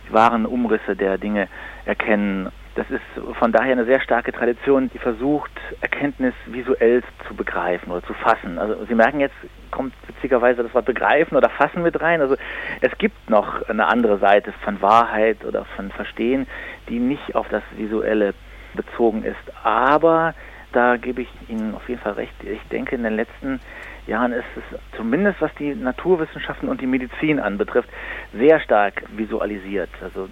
[0.07, 1.49] die wahren Umrisse der Dinge
[1.87, 2.51] erkennen.
[2.79, 8.05] Das ist von daher eine sehr starke Tradition, die versucht, Erkenntnis visuell zu begreifen oder
[8.05, 8.57] zu fassen.
[8.57, 9.35] Also Sie merken jetzt,
[9.73, 12.21] kommt witzigerweise das Wort begreifen oder fassen mit rein.
[12.21, 12.37] Also
[12.81, 16.47] es gibt noch eine andere Seite von Wahrheit oder von Verstehen,
[16.89, 18.33] die nicht auf das Visuelle
[18.75, 19.65] bezogen ist.
[19.65, 20.35] Aber
[20.73, 22.35] da gebe ich Ihnen auf jeden Fall recht.
[22.45, 23.59] Ich denke, in den letzten
[24.07, 27.89] Jahren ist es zumindest was die Naturwissenschaften und die Medizin anbetrifft,
[28.33, 29.91] sehr stark visualisiert.
[30.01, 30.29] Also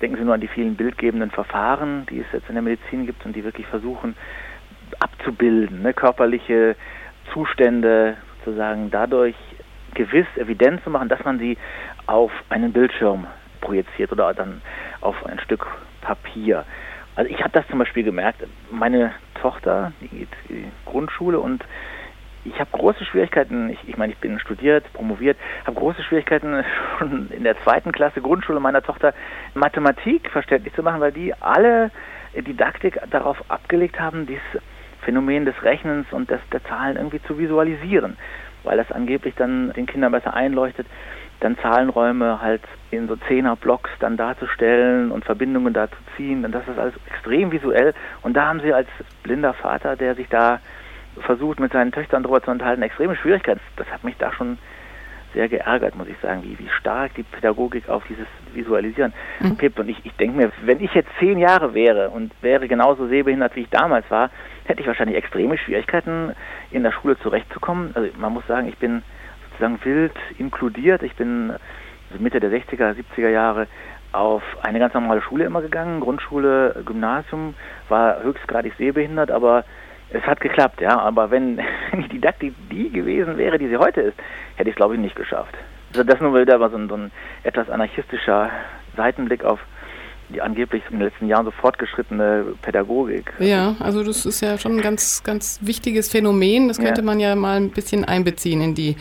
[0.00, 3.24] denken Sie nur an die vielen bildgebenden Verfahren, die es jetzt in der Medizin gibt
[3.24, 4.16] und die wirklich versuchen
[5.00, 6.76] abzubilden, ne, körperliche
[7.32, 9.36] Zustände sozusagen dadurch
[9.94, 11.58] gewiss evident zu machen, dass man sie
[12.06, 13.26] auf einen Bildschirm
[13.60, 14.62] projiziert oder dann
[15.00, 15.66] auf ein Stück
[16.00, 16.64] Papier.
[17.16, 18.42] Also ich habe das zum Beispiel gemerkt.
[18.70, 21.64] Meine Tochter, die geht in die Grundschule und
[22.44, 26.64] ich habe große Schwierigkeiten, ich, ich meine, ich bin studiert, promoviert, habe große Schwierigkeiten
[26.98, 29.14] schon in der zweiten Klasse Grundschule meiner Tochter
[29.54, 31.90] Mathematik verständlich zu machen, weil die alle
[32.34, 34.62] Didaktik darauf abgelegt haben, dieses
[35.02, 38.16] Phänomen des Rechnens und des, der Zahlen irgendwie zu visualisieren.
[38.64, 40.86] weil das angeblich dann den Kindern besser einleuchtet,
[41.40, 46.44] dann Zahlenräume halt in so Zehner-Blocks dann darzustellen und Verbindungen da zu ziehen.
[46.44, 47.94] Und das ist alles extrem visuell.
[48.22, 48.88] Und da haben sie als
[49.22, 50.60] blinder Vater, der sich da
[51.20, 53.60] versucht, mit seinen Töchtern darüber zu unterhalten, extreme Schwierigkeiten.
[53.76, 54.58] Das hat mich da schon
[55.34, 59.56] sehr geärgert, muss ich sagen, wie, wie stark die Pädagogik auf dieses Visualisieren mhm.
[59.56, 59.78] pippt.
[59.78, 63.54] Und ich, ich denke mir, wenn ich jetzt zehn Jahre wäre und wäre genauso sehbehindert,
[63.54, 64.30] wie ich damals war,
[64.64, 66.34] hätte ich wahrscheinlich extreme Schwierigkeiten,
[66.70, 67.92] in der Schule zurechtzukommen.
[67.94, 69.02] Also man muss sagen, ich bin
[69.50, 71.02] sozusagen wild inkludiert.
[71.02, 71.52] Ich bin
[72.18, 73.66] Mitte der 60er, 70er Jahre
[74.12, 77.54] auf eine ganz normale Schule immer gegangen, Grundschule, Gymnasium,
[77.88, 79.64] war höchstgradig sehbehindert, aber
[80.10, 80.98] es hat geklappt, ja.
[80.98, 81.56] Aber wenn
[81.92, 84.16] die Didaktik die gewesen wäre, die sie heute ist,
[84.56, 85.54] hätte ich es, glaube ich, nicht geschafft.
[85.90, 87.10] Also das nur wieder mal so ein, so ein
[87.44, 88.50] etwas anarchistischer
[88.96, 89.60] Seitenblick auf
[90.28, 93.32] die angeblich in den letzten Jahren so fortgeschrittene Pädagogik.
[93.38, 96.68] Ja, also das ist ja schon ein ganz, ganz wichtiges Phänomen.
[96.68, 97.04] Das könnte ja.
[97.04, 98.96] man ja mal ein bisschen einbeziehen in die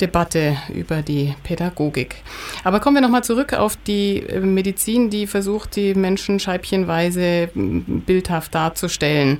[0.00, 2.16] Debatte über die Pädagogik.
[2.64, 8.54] Aber kommen wir nochmal zurück auf die äh, Medizin, die versucht, die Menschen scheibchenweise bildhaft
[8.54, 9.38] darzustellen.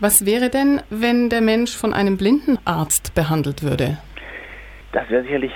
[0.00, 3.98] Was wäre denn, wenn der Mensch von einem blinden Arzt behandelt würde?
[4.92, 5.50] Das wäre sicherlich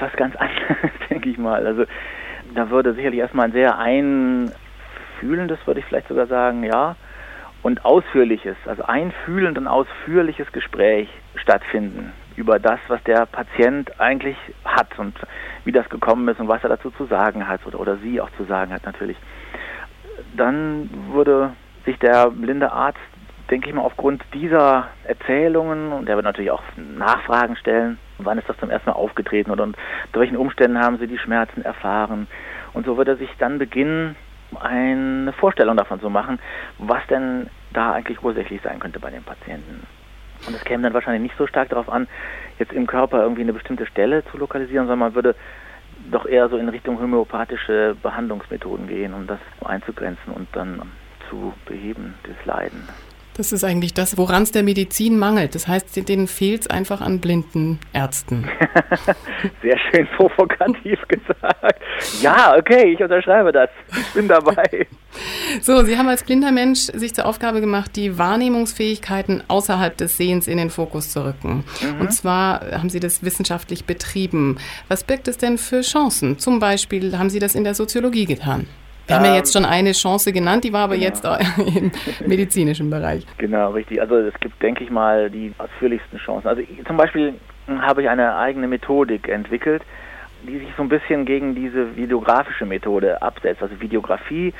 [0.00, 1.66] was ganz anderes, denke ich mal.
[1.66, 1.86] Also
[2.54, 6.94] da würde sicherlich erstmal ein sehr einfühlendes, würde ich vielleicht sogar sagen, ja,
[7.62, 14.98] und ausführliches, also einfühlend und ausführliches Gespräch stattfinden über das, was der Patient eigentlich hat
[14.98, 15.16] und
[15.64, 18.30] wie das gekommen ist und was er dazu zu sagen hat oder, oder sie auch
[18.36, 19.16] zu sagen hat natürlich.
[20.36, 21.52] Dann würde
[21.86, 23.00] sich der blinde Arzt
[23.50, 28.48] denke ich mal, aufgrund dieser Erzählungen, und er wird natürlich auch Nachfragen stellen, wann ist
[28.48, 29.78] das zum ersten Mal aufgetreten oder unter
[30.14, 32.26] welchen Umständen haben Sie die Schmerzen erfahren.
[32.72, 34.16] Und so wird er sich dann beginnen,
[34.60, 36.38] eine Vorstellung davon zu machen,
[36.78, 39.86] was denn da eigentlich ursächlich sein könnte bei den Patienten.
[40.46, 42.06] Und es käme dann wahrscheinlich nicht so stark darauf an,
[42.58, 45.34] jetzt im Körper irgendwie eine bestimmte Stelle zu lokalisieren, sondern man würde
[46.10, 50.82] doch eher so in Richtung homöopathische Behandlungsmethoden gehen, um das einzugrenzen und dann
[51.28, 52.86] zu beheben, das Leiden.
[53.36, 55.54] Das ist eigentlich das, woran es der Medizin mangelt.
[55.54, 58.48] Das heißt, denen fehlt es einfach an blinden Ärzten.
[59.62, 61.82] Sehr schön provokativ gesagt.
[62.22, 63.68] Ja, okay, ich unterschreibe das.
[63.92, 64.86] Ich bin dabei.
[65.62, 70.46] So, Sie haben als blinder Mensch sich zur Aufgabe gemacht, die Wahrnehmungsfähigkeiten außerhalb des Sehens
[70.46, 71.64] in den Fokus zu rücken.
[71.80, 72.00] Mhm.
[72.02, 74.58] Und zwar haben Sie das wissenschaftlich betrieben.
[74.88, 76.38] Was birgt es denn für Chancen?
[76.38, 78.66] Zum Beispiel haben Sie das in der Soziologie getan.
[79.06, 81.06] Wir haben ja jetzt schon eine Chance genannt, die war aber genau.
[81.06, 81.24] jetzt
[81.58, 81.92] im
[82.26, 83.24] medizinischen Bereich.
[83.38, 84.00] Genau, richtig.
[84.00, 86.48] Also es gibt, denke ich mal, die ausführlichsten Chancen.
[86.48, 87.34] Also zum Beispiel
[87.68, 89.82] habe ich eine eigene Methodik entwickelt,
[90.42, 93.62] die sich so ein bisschen gegen diese videografische Methode absetzt.
[93.62, 94.52] Also Videografie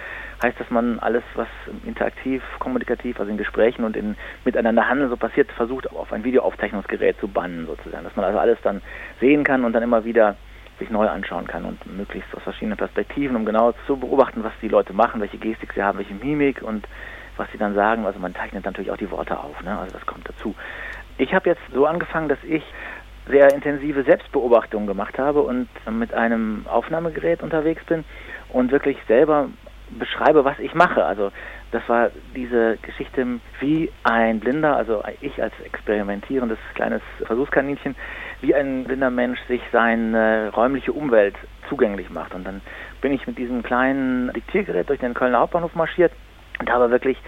[0.43, 1.49] heißt, dass man alles, was
[1.85, 7.19] interaktiv, kommunikativ, also in Gesprächen und in miteinander handeln so passiert, versucht auf ein Videoaufzeichnungsgerät
[7.21, 8.05] zu bannen sozusagen.
[8.05, 8.83] Dass man also alles dann
[9.21, 10.37] sehen kann und dann immer wieder
[10.79, 14.69] sich neu anschauen kann und möglichst aus verschiedenen Perspektiven, um genau zu beobachten, was die
[14.69, 16.87] Leute machen, welche Gestik sie haben, welche Mimik und
[17.37, 18.07] was sie dann sagen.
[18.07, 19.79] Also man zeichnet natürlich auch die Worte auf, ne?
[19.79, 20.55] also das kommt dazu.
[21.19, 22.63] Ich habe jetzt so angefangen, dass ich
[23.29, 28.05] sehr intensive Selbstbeobachtungen gemacht habe und mit einem Aufnahmegerät unterwegs bin
[28.51, 29.49] und wirklich selber
[29.91, 31.05] beschreibe, was ich mache.
[31.05, 31.31] Also
[31.73, 33.27] das war diese Geschichte,
[33.61, 37.97] wie ein Blinder, also ich als experimentierendes kleines Versuchskaninchen,
[38.41, 41.35] wie ein blinder Mensch sich seine räumliche Umwelt
[41.69, 42.35] zugänglich macht.
[42.35, 42.61] Und dann
[43.01, 46.13] bin ich mit diesem kleinen Diktiergerät durch den Kölner Hauptbahnhof marschiert
[46.61, 47.19] und habe wirklich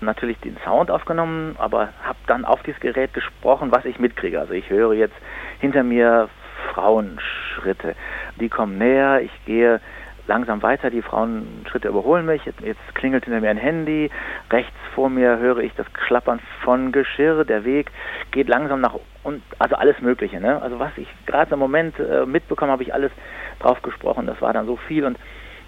[0.00, 4.38] natürlich den Sound aufgenommen, aber habe dann auf dieses Gerät gesprochen, was ich mitkriege.
[4.38, 5.14] Also ich höre jetzt
[5.60, 6.28] hinter mir
[6.72, 7.94] Frauenschritte.
[8.38, 9.80] Die kommen näher, ich gehe
[10.26, 12.60] langsam weiter, die Frauenschritte überholen mich, jetzt,
[12.94, 14.10] klingelt hinter mir ein Handy,
[14.50, 17.90] rechts vor mir höre ich das Klappern von Geschirr, der Weg
[18.32, 18.94] geht langsam nach
[19.26, 20.62] und also alles Mögliche, ne?
[20.62, 23.10] Also was ich gerade im Moment äh, mitbekommen habe, ich alles
[23.58, 25.18] drauf gesprochen, das war dann so viel und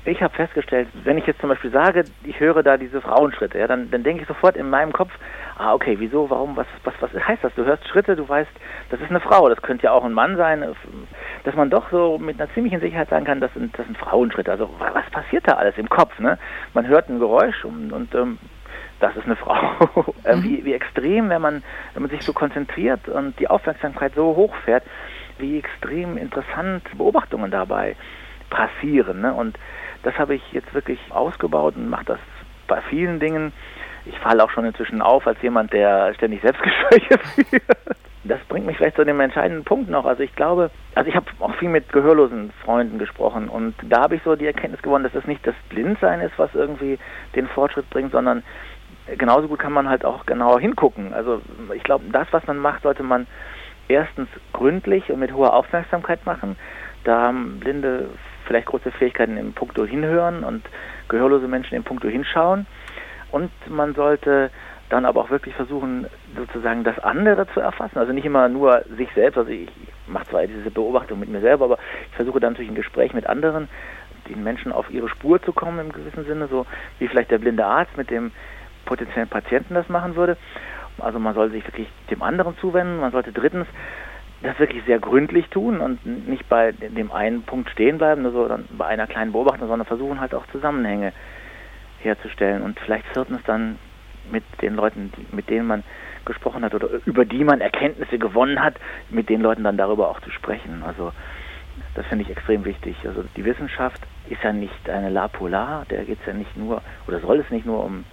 [0.05, 3.67] ich habe festgestellt, wenn ich jetzt zum Beispiel sage, ich höre da diese Frauenschritte, ja,
[3.67, 5.11] dann, dann denke ich sofort in meinem Kopf,
[5.59, 7.53] ah, okay, wieso, warum, was, was, was heißt das?
[7.57, 8.51] Du hörst Schritte, du weißt,
[8.91, 10.65] das ist eine Frau, das könnte ja auch ein Mann sein,
[11.45, 14.51] dass man doch so mit einer ziemlichen Sicherheit sagen kann, das sind, das sind Frauenschritte.
[14.51, 16.19] Also was passiert da alles im Kopf?
[16.21, 16.39] Ne?
[16.75, 18.39] Man hört ein Geräusch und, und ähm,
[19.01, 19.57] das ist eine Frau.
[20.25, 20.43] Äh, mhm.
[20.43, 21.63] wie, wie extrem, wenn man,
[21.95, 24.83] wenn man sich so konzentriert und die Aufmerksamkeit so hochfährt,
[25.39, 27.97] wie extrem interessant Beobachtungen dabei
[28.51, 29.21] passieren.
[29.21, 29.33] Ne?
[29.33, 29.59] Und
[30.03, 32.19] das habe ich jetzt wirklich ausgebaut und mache das
[32.67, 33.53] bei vielen Dingen.
[34.05, 37.63] Ich falle auch schon inzwischen auf als jemand, der ständig Selbstgespräche führt.
[38.25, 40.05] Das bringt mich vielleicht zu dem entscheidenden Punkt noch.
[40.05, 44.17] Also ich glaube, also ich habe auch viel mit gehörlosen Freunden gesprochen und da habe
[44.17, 46.99] ich so die Erkenntnis gewonnen, dass es nicht das Blindsein ist, was irgendwie
[47.35, 48.43] den Fortschritt bringt, sondern
[49.17, 51.15] genauso gut kann man halt auch genauer hingucken.
[51.15, 51.41] Also
[51.75, 53.27] ich glaube, das, was man macht, sollte man
[53.89, 56.57] erstens gründlich und mit hoher Aufmerksamkeit machen.
[57.05, 58.11] Da haben Blinde
[58.47, 60.63] vielleicht große Fähigkeiten im Punkto hinhören und
[61.09, 62.67] gehörlose Menschen im Punkto hinschauen.
[63.31, 64.51] Und man sollte
[64.89, 67.99] dann aber auch wirklich versuchen, sozusagen das andere zu erfassen.
[67.99, 69.37] Also nicht immer nur sich selbst.
[69.37, 69.69] Also ich
[70.07, 71.79] mache zwar diese Beobachtung mit mir selber, aber
[72.11, 73.69] ich versuche dann natürlich ein Gespräch mit anderen,
[74.29, 76.67] den Menschen auf ihre Spur zu kommen im gewissen Sinne, so
[76.99, 78.33] wie vielleicht der blinde Arzt mit dem
[78.89, 80.37] potenziellen Patienten das machen würde.
[80.99, 83.01] Also man soll sich wirklich dem anderen zuwenden.
[83.01, 83.67] Man sollte drittens
[84.43, 88.49] das wirklich sehr gründlich tun und nicht bei dem einen Punkt stehen bleiben, nur so
[88.71, 91.13] bei einer kleinen Beobachtung, sondern versuchen halt auch Zusammenhänge
[92.01, 93.79] herzustellen und vielleicht viertens dann
[94.31, 95.83] mit den Leuten, mit denen man
[96.25, 98.75] gesprochen hat oder über die man Erkenntnisse gewonnen hat,
[99.11, 100.83] mit den Leuten dann darüber auch zu sprechen.
[100.87, 101.13] Also
[101.95, 102.97] das finde ich extrem wichtig.
[103.07, 106.83] Also die Wissenschaft ist ja nicht eine La Polar, der geht es ja nicht nur,
[107.07, 108.05] oder soll es nicht nur um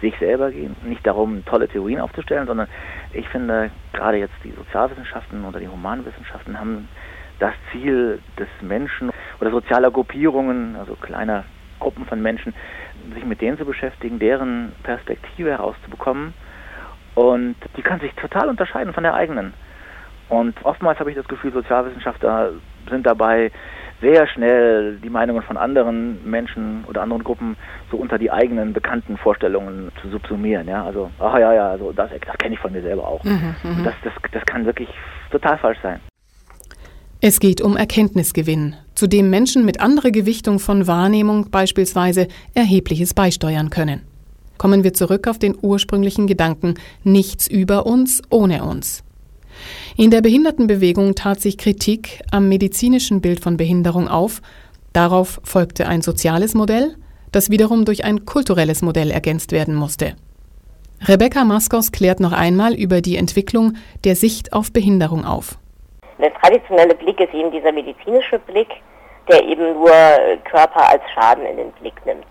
[0.00, 2.68] sich selber gehen, nicht darum, tolle Theorien aufzustellen, sondern
[3.12, 6.88] ich finde, gerade jetzt die Sozialwissenschaften oder die Humanwissenschaften haben
[7.38, 11.44] das Ziel des Menschen oder sozialer Gruppierungen, also kleiner
[11.78, 12.54] Gruppen von Menschen,
[13.14, 16.34] sich mit denen zu beschäftigen, deren Perspektive herauszubekommen.
[17.14, 19.54] Und die kann sich total unterscheiden von der eigenen.
[20.28, 22.52] Und oftmals habe ich das Gefühl, Sozialwissenschaftler
[22.90, 23.50] sind dabei,
[24.00, 27.56] sehr schnell die Meinungen von anderen Menschen oder anderen Gruppen
[27.90, 30.68] so unter die eigenen bekannten Vorstellungen zu subsumieren.
[30.68, 33.22] Ja, also, ach ja, ja, also das, das kenne ich von mir selber auch.
[33.24, 34.88] Mhm, mhm, das, das, das kann wirklich
[35.30, 36.00] total falsch sein.
[37.20, 43.70] Es geht um Erkenntnisgewinn, zu dem Menschen mit anderer Gewichtung von Wahrnehmung beispielsweise erhebliches beisteuern
[43.70, 44.02] können.
[44.56, 49.02] Kommen wir zurück auf den ursprünglichen Gedanken, nichts über uns ohne uns.
[49.96, 54.40] In der Behindertenbewegung tat sich Kritik am medizinischen Bild von Behinderung auf.
[54.92, 56.96] Darauf folgte ein soziales Modell,
[57.32, 60.14] das wiederum durch ein kulturelles Modell ergänzt werden musste.
[61.06, 65.58] Rebecca Maskos klärt noch einmal über die Entwicklung der Sicht auf Behinderung auf.
[66.18, 68.68] Der traditionelle Blick ist eben dieser medizinische Blick,
[69.28, 69.92] der eben nur
[70.50, 72.24] Körper als Schaden in den Blick nimmt.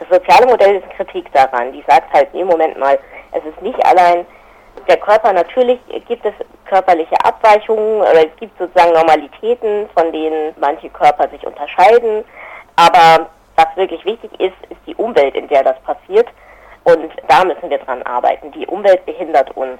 [0.00, 1.72] Das soziale Modell ist Kritik daran.
[1.72, 2.98] Die sagt halt, nee, Moment mal,
[3.30, 4.26] es ist nicht allein
[4.88, 6.34] der Körper, natürlich gibt es
[6.66, 12.24] körperliche Abweichungen oder es gibt sozusagen Normalitäten, von denen manche Körper sich unterscheiden.
[12.76, 16.28] Aber was wirklich wichtig ist, ist die Umwelt, in der das passiert.
[16.84, 18.50] Und da müssen wir dran arbeiten.
[18.52, 19.78] Die Umwelt behindert uns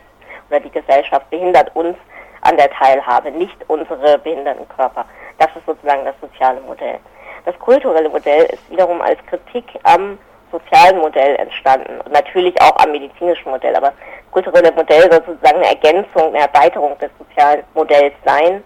[0.49, 1.97] oder die Gesellschaft behindert uns
[2.43, 5.05] an der Teilhabe, nicht unsere behinderten Körper.
[5.39, 6.99] Das ist sozusagen das soziale Modell.
[7.45, 10.19] Das kulturelle Modell ist wiederum als Kritik am
[10.53, 13.75] sozialen Modell entstanden und natürlich auch am medizinischen Modell.
[13.75, 18.63] Aber das kulturelle Modell soll sozusagen eine Ergänzung, eine Erweiterung des sozialen Modells sein.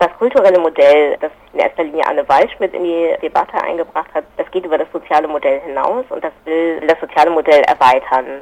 [0.00, 4.50] Das kulturelle Modell, das in erster Linie Anne Waldschmidt in die Debatte eingebracht hat, das
[4.50, 8.40] geht über das soziale Modell hinaus und das will das soziale Modell erweitern.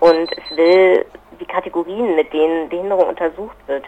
[0.00, 1.04] Und es will
[1.40, 3.84] die Kategorien, mit denen Behinderung untersucht wird,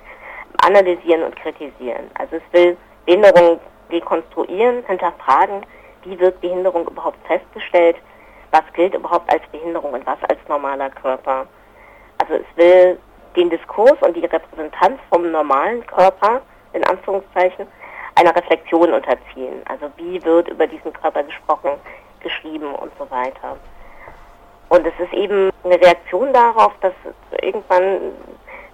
[0.64, 2.10] analysieren und kritisieren.
[2.18, 3.60] Also es will Behinderung
[3.90, 5.64] dekonstruieren, hinterfragen,
[6.04, 7.96] wie wird Behinderung überhaupt festgestellt,
[8.54, 11.46] was gilt überhaupt als Behinderung und was als normaler Körper.
[12.18, 12.98] Also es will
[13.34, 16.40] den Diskurs und die Repräsentanz vom normalen Körper,
[16.72, 17.66] in Anführungszeichen,
[18.14, 19.60] einer Reflexion unterziehen.
[19.68, 21.72] Also wie wird über diesen Körper gesprochen,
[22.20, 23.56] geschrieben und so weiter.
[24.68, 26.94] Und es ist eben eine Reaktion darauf, dass
[27.42, 28.12] irgendwann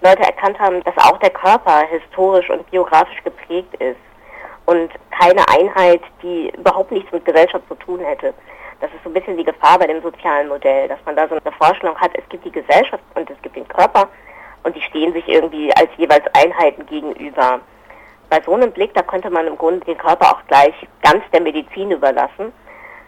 [0.02, 4.00] Leute erkannt haben, dass auch der Körper historisch und biografisch geprägt ist
[4.66, 8.34] und keine Einheit, die überhaupt nichts mit Gesellschaft zu tun hätte.
[8.80, 11.36] Das ist so ein bisschen die Gefahr bei dem sozialen Modell, dass man da so
[11.36, 14.08] eine Vorstellung hat, es gibt die Gesellschaft und es gibt den Körper
[14.62, 17.60] und die stehen sich irgendwie als jeweils Einheiten gegenüber.
[18.28, 21.40] Bei so einem Blick, da könnte man im Grunde den Körper auch gleich ganz der
[21.40, 22.52] Medizin überlassen.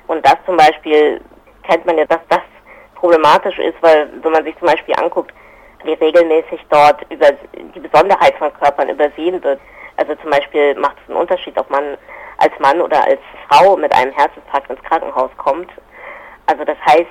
[0.09, 1.21] Und das zum Beispiel
[1.63, 2.41] kennt man ja, dass das
[2.97, 5.33] problematisch ist, weil wenn man sich zum Beispiel anguckt,
[5.85, 7.29] wie regelmäßig dort über
[7.75, 9.61] die Besonderheit von Körpern übersehen wird.
[9.97, 11.97] Also zum Beispiel macht es einen Unterschied, ob man
[12.43, 15.71] als Mann oder als Frau mit einem Herzinfarkt ins Krankenhaus kommt.
[16.47, 17.07] Also das heißt,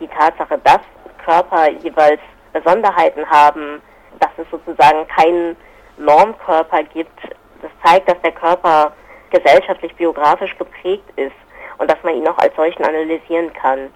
[0.00, 0.80] die Tatsache, dass
[1.24, 2.20] Körper jeweils
[2.52, 3.80] Besonderheiten haben,
[4.20, 5.56] dass es sozusagen keinen
[5.96, 7.18] Normkörper gibt,
[7.62, 8.92] das zeigt, dass der Körper
[9.30, 11.34] gesellschaftlich biografisch geprägt ist
[11.78, 13.90] und dass man ihn auch als solchen analysieren kann.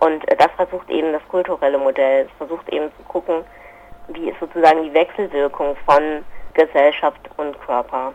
[0.00, 2.26] Und das versucht eben das kulturelle Modell.
[2.26, 3.44] Es versucht eben zu gucken,
[4.08, 6.24] wie ist sozusagen die Wechselwirkung von
[6.54, 8.12] Gesellschaft und Körper.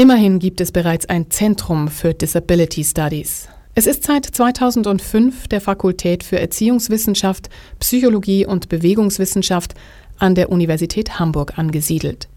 [0.00, 3.48] Immerhin gibt es bereits ein Zentrum für Disability Studies.
[3.74, 9.74] Es ist seit 2005 der Fakultät für Erziehungswissenschaft, Psychologie und Bewegungswissenschaft
[10.16, 12.28] an der Universität Hamburg angesiedelt.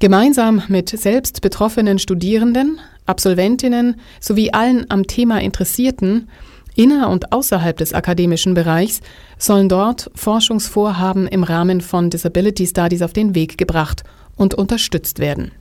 [0.00, 6.28] Gemeinsam mit selbst betroffenen Studierenden, Absolventinnen sowie allen am Thema Interessierten
[6.74, 9.00] Inner- und außerhalb des akademischen Bereichs
[9.38, 14.02] sollen dort Forschungsvorhaben im Rahmen von Disability Studies auf den Weg gebracht
[14.34, 15.52] und unterstützt werden.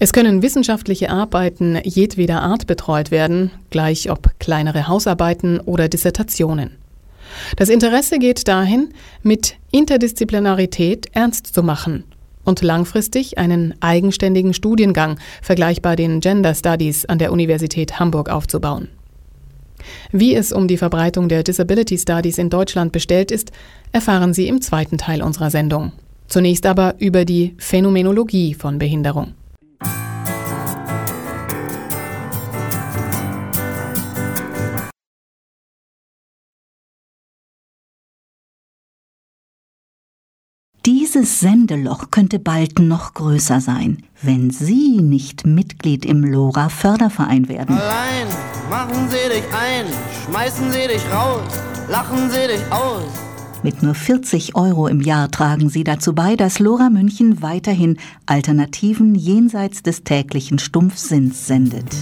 [0.00, 6.76] Es können wissenschaftliche Arbeiten jedweder Art betreut werden, gleich ob kleinere Hausarbeiten oder Dissertationen.
[7.56, 8.90] Das Interesse geht dahin,
[9.22, 12.04] mit Interdisziplinarität ernst zu machen
[12.44, 18.88] und langfristig einen eigenständigen Studiengang, vergleichbar den Gender Studies an der Universität Hamburg aufzubauen.
[20.12, 23.50] Wie es um die Verbreitung der Disability Studies in Deutschland bestellt ist,
[23.92, 25.92] erfahren Sie im zweiten Teil unserer Sendung.
[26.28, 29.34] Zunächst aber über die Phänomenologie von Behinderung.
[41.18, 47.76] Dieses Sendeloch könnte bald noch größer sein, wenn Sie nicht Mitglied im LoRa Förderverein werden.
[47.76, 48.28] Allein
[48.70, 49.86] machen Sie dich ein,
[50.24, 51.42] schmeißen Sie dich raus,
[51.88, 53.02] lachen Sie dich aus.
[53.64, 57.96] Mit nur 40 Euro im Jahr tragen Sie dazu bei, dass Lora München weiterhin
[58.26, 61.96] Alternativen jenseits des täglichen Stumpfsinns sendet.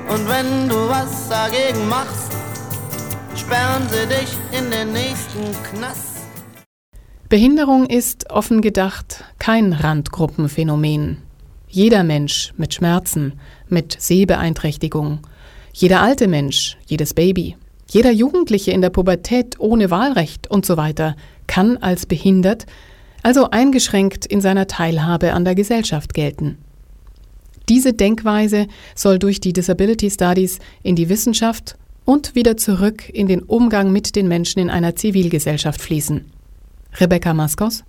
[0.09, 2.31] Und wenn du was dagegen machst,
[3.35, 6.06] sperren Sie dich in den nächsten Knast.
[7.29, 11.17] Behinderung ist offen gedacht kein Randgruppenphänomen.
[11.67, 13.33] Jeder Mensch mit Schmerzen,
[13.67, 15.19] mit Sehbeeinträchtigung,
[15.73, 17.57] jeder alte Mensch, jedes Baby,
[17.89, 21.17] jeder Jugendliche in der Pubertät ohne Wahlrecht und so weiter
[21.47, 22.65] kann als behindert,
[23.23, 26.57] also eingeschränkt in seiner Teilhabe an der Gesellschaft gelten.
[27.67, 31.75] Diese Denkweise soll durch die Disability Studies in die Wissenschaft
[32.05, 36.36] und wieder zurück in den Umgang mit den Menschen in einer Zivilgesellschaft fließen.
[36.99, 37.83] Rebecca Maskos?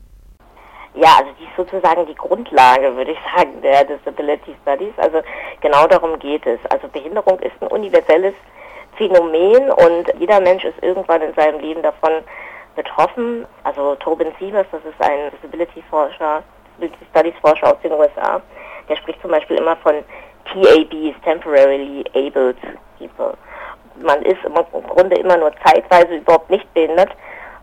[0.95, 4.93] Ja, also die ist sozusagen die Grundlage, würde ich sagen, der Disability Studies.
[4.97, 5.21] Also
[5.61, 6.59] genau darum geht es.
[6.71, 8.35] Also Behinderung ist ein universelles
[8.97, 12.11] Phänomen und jeder Mensch ist irgendwann in seinem Leben davon
[12.75, 13.47] betroffen.
[13.65, 16.43] Also Tobin Sievers, das ist ein Disability-Forscher,
[16.81, 18.41] Disability Studies Forscher aus den USA,
[18.89, 19.95] der spricht zum Beispiel immer von
[20.47, 22.57] TABs, Temporarily Abled
[22.99, 23.35] People.
[24.01, 24.55] Man ist im
[24.89, 27.11] Grunde immer nur zeitweise überhaupt nicht behindert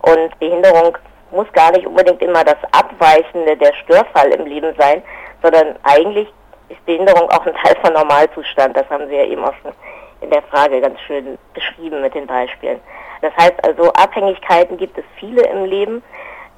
[0.01, 0.97] und Behinderung
[1.35, 5.03] muss gar nicht unbedingt immer das Abweichende, der Störfall im Leben sein,
[5.41, 6.27] sondern eigentlich
[6.69, 8.75] ist Behinderung auch ein Teil von Normalzustand.
[8.75, 9.73] Das haben Sie ja eben auch schon
[10.21, 12.79] in der Frage ganz schön beschrieben mit den Beispielen.
[13.21, 16.03] Das heißt also, Abhängigkeiten gibt es viele im Leben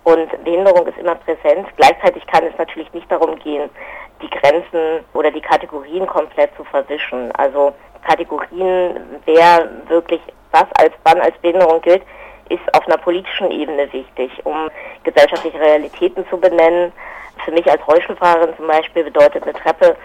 [0.04, 1.68] und Behinderung ist immer präsent.
[1.76, 3.70] Gleichzeitig kann es natürlich nicht darum gehen,
[4.22, 7.32] die Grenzen oder die Kategorien komplett zu verwischen.
[7.34, 7.74] Also
[8.08, 10.22] Kategorien, wer wirklich
[10.52, 12.04] was als wann als Behinderung gilt,
[12.50, 14.70] ist auf einer politischen Ebene wichtig, um
[15.04, 16.92] gesellschaftliche Realitäten zu benennen.
[17.46, 19.96] Für mich als Rollstuhlfahrerin zum Beispiel bedeutet eine Treppe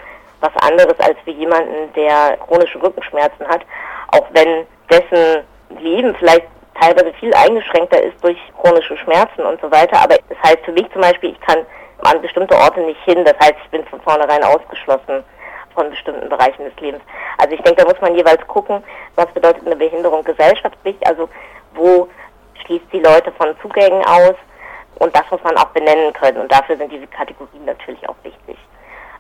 [0.41, 3.63] was anderes als für jemanden, der chronische Rückenschmerzen hat,
[4.09, 5.45] auch wenn dessen
[5.81, 6.47] Leben vielleicht
[6.81, 10.03] teilweise viel eingeschränkter ist durch chronische Schmerzen und so weiter.
[10.03, 11.65] Aber das heißt für mich zum Beispiel, ich kann
[12.05, 13.25] an bestimmte Orte nicht hin.
[13.25, 15.25] Das heißt, ich bin von vornherein ausgeschlossen
[15.75, 17.03] von bestimmten Bereichen des Lebens.
[17.39, 18.83] Also ich denke, da muss man jeweils gucken,
[19.17, 21.29] was bedeutet eine Behinderung gesellschaftlich, also
[21.75, 22.09] wo
[22.65, 24.35] schließt die Leute von Zugängen aus
[24.97, 28.57] und das muss man auch benennen können und dafür sind diese Kategorien natürlich auch wichtig.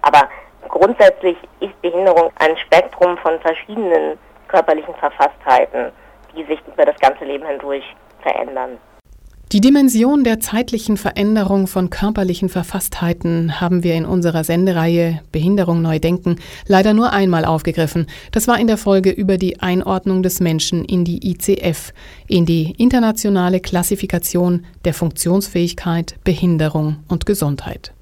[0.03, 0.29] Aber
[0.69, 4.19] grundsätzlich ist Behinderung ein Spektrum von verschiedenen
[4.49, 5.93] körperlichen Verfasstheiten,
[6.35, 7.85] die sich über das ganze Leben hindurch
[8.21, 8.79] verändern.
[9.53, 15.99] Die Dimension der zeitlichen Veränderung von körperlichen Verfasstheiten haben wir in unserer Sendereihe Behinderung neu
[15.99, 16.37] denken
[16.67, 18.07] leider nur einmal aufgegriffen.
[18.31, 21.93] Das war in der Folge über die Einordnung des Menschen in die ICF,
[22.29, 27.93] in die internationale Klassifikation der Funktionsfähigkeit, Behinderung und Gesundheit.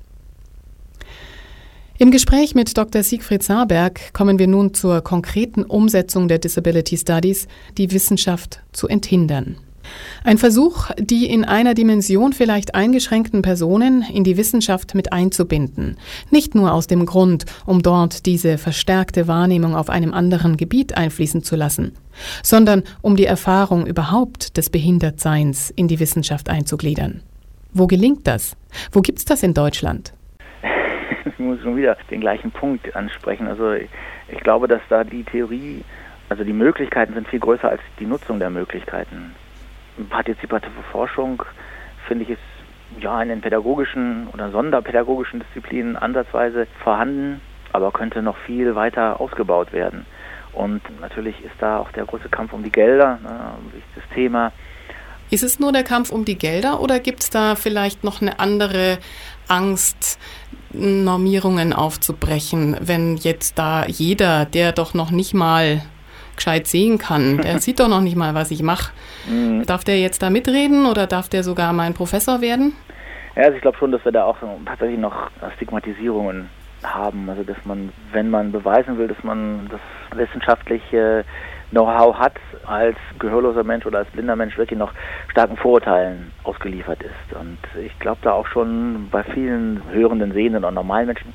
[1.98, 3.02] Im Gespräch mit Dr.
[3.02, 9.56] Siegfried Saarberg kommen wir nun zur konkreten Umsetzung der Disability Studies, die Wissenschaft zu enthindern.
[10.22, 15.96] Ein Versuch, die in einer Dimension vielleicht eingeschränkten Personen in die Wissenschaft mit einzubinden.
[16.30, 21.42] Nicht nur aus dem Grund, um dort diese verstärkte Wahrnehmung auf einem anderen Gebiet einfließen
[21.42, 21.94] zu lassen,
[22.42, 27.22] sondern um die Erfahrung überhaupt des Behindertseins in die Wissenschaft einzugliedern.
[27.72, 28.56] Wo gelingt das?
[28.92, 30.12] Wo gibt's das in Deutschland?
[31.24, 33.46] Ich muss schon wieder den gleichen Punkt ansprechen.
[33.46, 35.82] Also ich glaube, dass da die Theorie,
[36.28, 39.32] also die Möglichkeiten sind viel größer als die Nutzung der Möglichkeiten
[40.08, 41.42] partizipative Forschung,
[42.06, 42.40] finde ich, ist
[43.00, 47.40] ja in den pädagogischen oder sonderpädagogischen Disziplinen ansatzweise vorhanden,
[47.72, 50.06] aber könnte noch viel weiter ausgebaut werden.
[50.52, 53.52] Und natürlich ist da auch der große Kampf um die Gelder, ne,
[53.94, 54.52] das Thema.
[55.30, 58.40] Ist es nur der Kampf um die Gelder oder gibt es da vielleicht noch eine
[58.40, 58.98] andere
[59.46, 60.18] Angst,
[60.72, 65.82] Normierungen aufzubrechen, wenn jetzt da jeder, der doch noch nicht mal
[66.40, 68.92] gescheit sehen kann, der sieht doch noch nicht mal, was ich mache.
[69.28, 69.66] Mhm.
[69.66, 72.72] Darf der jetzt da mitreden oder darf der sogar mein Professor werden?
[73.36, 74.36] Ja, also ich glaube schon, dass wir da auch
[74.66, 76.48] tatsächlich noch Stigmatisierungen
[76.82, 77.28] haben.
[77.28, 79.80] Also dass man, wenn man beweisen will, dass man das
[80.18, 81.24] wissenschaftliche
[81.70, 82.34] Know-how hat,
[82.66, 84.92] als gehörloser Mensch oder als blinder Mensch wirklich noch
[85.30, 87.38] starken Vorurteilen ausgeliefert ist.
[87.38, 91.32] Und ich glaube da auch schon bei vielen hörenden, sehenden und normalen Menschen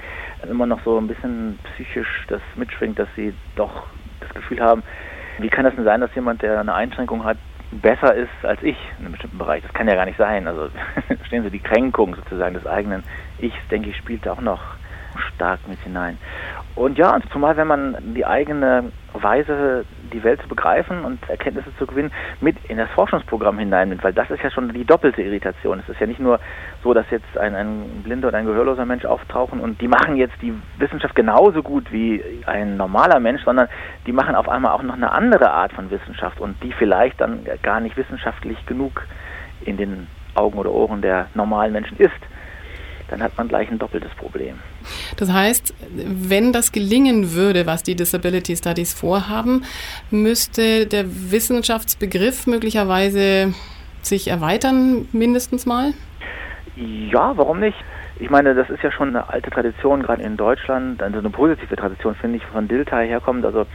[0.50, 3.84] immer noch so ein bisschen psychisch das mitschwingt, dass sie doch
[4.20, 4.84] das Gefühl haben,
[5.40, 7.38] wie kann das denn sein, dass jemand, der eine Einschränkung hat,
[7.72, 9.64] besser ist als ich in einem bestimmten Bereich.
[9.64, 10.48] Das kann ja gar nicht sein.
[10.48, 10.70] Also
[11.26, 13.04] stehen Sie die Kränkung sozusagen des eigenen
[13.40, 14.62] Ichs, denke ich, spielt da auch noch
[15.34, 16.18] stark mit hinein.
[16.76, 21.88] Und ja, zumal wenn man die eigene Weise, die Welt zu begreifen und Erkenntnisse zu
[21.88, 22.12] gewinnen,
[22.42, 25.80] mit in das Forschungsprogramm hineinnimmt, weil das ist ja schon die doppelte Irritation.
[25.80, 26.38] Es ist ja nicht nur
[26.84, 30.36] so, dass jetzt ein, ein blinder oder ein gehörloser Mensch auftauchen und die machen jetzt
[30.42, 33.70] die Wissenschaft genauso gut wie ein normaler Mensch, sondern
[34.06, 37.46] die machen auf einmal auch noch eine andere Art von Wissenschaft und die vielleicht dann
[37.64, 39.04] gar nicht wissenschaftlich genug
[39.62, 42.12] in den Augen oder Ohren der normalen Menschen ist
[43.10, 44.60] dann hat man gleich ein doppeltes Problem.
[45.18, 49.64] Das heißt, wenn das gelingen würde, was die Disability Studies vorhaben,
[50.12, 53.54] müsste der Wissenschaftsbegriff möglicherweise
[54.02, 55.94] sich erweitern, mindestens mal?
[56.76, 57.78] Ja, warum nicht?
[58.18, 61.76] Ich meine, das ist ja schon eine alte Tradition, gerade in Deutschland, also eine positive
[61.76, 63.66] Tradition, finde ich, von Dilthey herkommt, also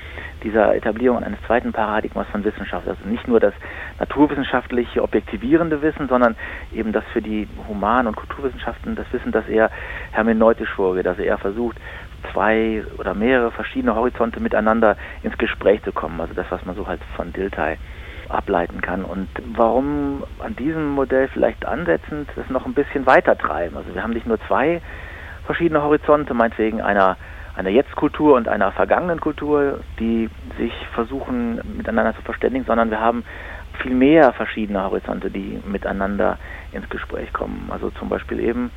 [0.42, 2.88] dieser Etablierung eines zweiten Paradigmas von Wissenschaft.
[2.88, 3.52] Also nicht nur das
[3.98, 6.36] naturwissenschaftliche, objektivierende Wissen, sondern
[6.72, 9.70] eben das für die Human- und Kulturwissenschaften, das Wissen, das eher
[10.12, 11.76] hermeneutisch vorgeht, also eher versucht,
[12.32, 16.18] zwei oder mehrere verschiedene Horizonte miteinander ins Gespräch zu kommen.
[16.18, 17.76] Also das, was man so halt von Dilthey
[18.30, 19.04] ableiten kann.
[19.04, 23.76] Und warum an diesem Modell vielleicht ansetzend das noch ein bisschen weiter treiben.
[23.76, 24.80] Also wir haben nicht nur zwei
[25.46, 27.16] verschiedene Horizonte, meinetwegen einer
[27.56, 33.24] einer Jetzt-Kultur und einer vergangenen Kultur, die sich versuchen miteinander zu verständigen, sondern wir haben
[33.82, 36.38] viel mehr verschiedene Horizonte, die miteinander
[36.72, 37.68] ins Gespräch kommen.
[37.70, 38.70] Also zum Beispiel eben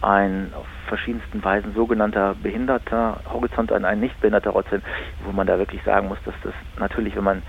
[0.00, 4.84] ein auf verschiedensten Weisen sogenannter behinderter Horizont, ein, ein nicht behinderter Horizont,
[5.24, 7.42] wo man da wirklich sagen muss, dass das natürlich, wenn man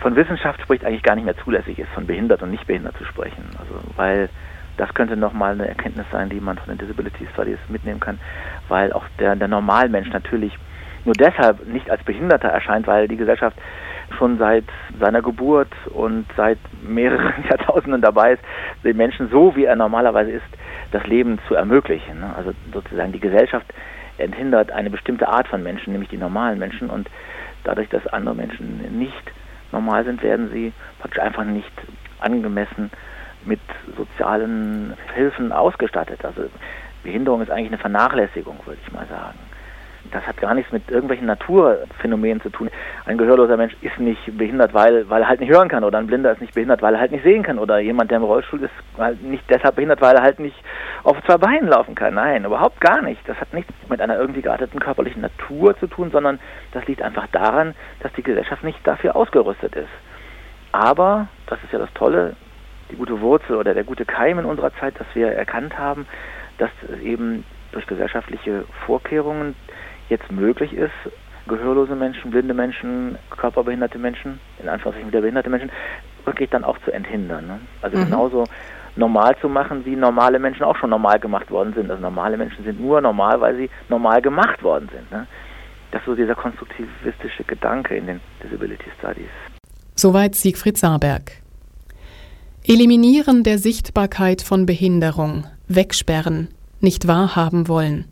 [0.00, 3.04] von Wissenschaft spricht, eigentlich gar nicht mehr zulässig ist, von behindert und nicht behindert zu
[3.04, 3.44] sprechen.
[3.58, 4.28] Also weil
[4.76, 8.18] das könnte nochmal eine Erkenntnis sein, die man von den Disability Studies mitnehmen kann,
[8.68, 10.56] weil auch der, der Normalmensch natürlich
[11.04, 13.56] nur deshalb nicht als Behinderter erscheint, weil die Gesellschaft
[14.16, 14.64] schon seit
[14.98, 18.42] seiner Geburt und seit mehreren Jahrtausenden dabei ist,
[18.84, 20.46] den Menschen so, wie er normalerweise ist,
[20.92, 22.20] das Leben zu ermöglichen.
[22.20, 22.34] Ne?
[22.36, 23.66] Also sozusagen die Gesellschaft
[24.18, 27.08] enthindert eine bestimmte Art von Menschen, nämlich die normalen Menschen und
[27.64, 29.32] dadurch, dass andere Menschen nicht
[29.72, 31.72] normal sind, werden sie praktisch einfach nicht
[32.20, 32.90] angemessen
[33.44, 33.60] mit
[33.96, 36.24] sozialen Hilfen ausgestattet.
[36.24, 36.42] Also
[37.02, 39.38] Behinderung ist eigentlich eine Vernachlässigung, würde ich mal sagen.
[40.12, 42.70] Das hat gar nichts mit irgendwelchen Naturphänomenen zu tun.
[43.04, 45.84] Ein gehörloser Mensch ist nicht behindert, weil, weil er halt nicht hören kann.
[45.84, 47.58] Oder ein Blinder ist nicht behindert, weil er halt nicht sehen kann.
[47.58, 50.56] Oder jemand, der im Rollstuhl ist, halt nicht deshalb behindert, weil er halt nicht
[51.04, 52.14] auf zwei Beinen laufen kann.
[52.14, 53.20] Nein, überhaupt gar nicht.
[53.28, 56.40] Das hat nichts mit einer irgendwie gearteten körperlichen Natur zu tun, sondern
[56.72, 59.88] das liegt einfach daran, dass die Gesellschaft nicht dafür ausgerüstet ist.
[60.72, 62.36] Aber, das ist ja das Tolle,
[62.90, 66.06] die gute Wurzel oder der gute Keim in unserer Zeit, dass wir erkannt haben,
[66.58, 66.70] dass
[67.02, 69.54] eben durch gesellschaftliche Vorkehrungen
[70.10, 70.92] jetzt möglich ist,
[71.46, 75.70] gehörlose Menschen, blinde Menschen, körperbehinderte Menschen, in Anführungszeichen wieder behinderte Menschen,
[76.24, 77.46] wirklich dann auch zu enthindern.
[77.46, 77.60] Ne?
[77.82, 78.04] Also mhm.
[78.04, 78.44] genauso
[78.96, 81.90] normal zu machen, wie normale Menschen auch schon normal gemacht worden sind.
[81.90, 85.10] Also normale Menschen sind nur normal, weil sie normal gemacht worden sind.
[85.10, 85.26] Ne?
[85.90, 89.30] Das ist so dieser konstruktivistische Gedanke in den Disability Studies.
[89.96, 91.32] Soweit Siegfried Saarberg.
[92.64, 96.48] Eliminieren der Sichtbarkeit von Behinderung, wegsperren,
[96.80, 98.04] nicht wahrhaben wollen.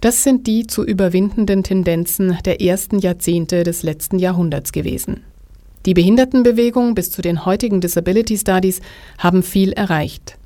[0.00, 5.22] Das sind die zu überwindenden Tendenzen der ersten Jahrzehnte des letzten Jahrhunderts gewesen.
[5.86, 8.80] Die Behindertenbewegung bis zu den heutigen Disability Studies
[9.18, 10.36] haben viel erreicht.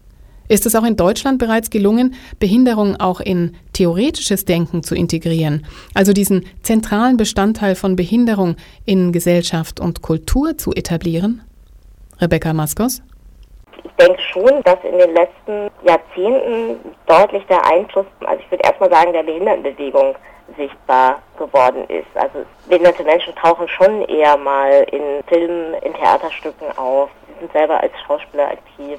[0.49, 6.13] Ist es auch in Deutschland bereits gelungen, Behinderung auch in theoretisches Denken zu integrieren, also
[6.13, 11.43] diesen zentralen Bestandteil von Behinderung in Gesellschaft und Kultur zu etablieren?
[12.21, 13.01] Rebecca Maskos?
[13.85, 18.91] Ich denke schon, dass in den letzten Jahrzehnten deutlich der Einfluss, also ich würde erstmal
[18.91, 20.15] sagen, der Behindertenbewegung
[20.57, 22.09] sichtbar geworden ist.
[22.15, 27.11] Also behinderte Menschen tauchen schon eher mal in Filmen, in Theaterstücken auf.
[27.29, 28.99] Sie sind selber als Schauspieler aktiv.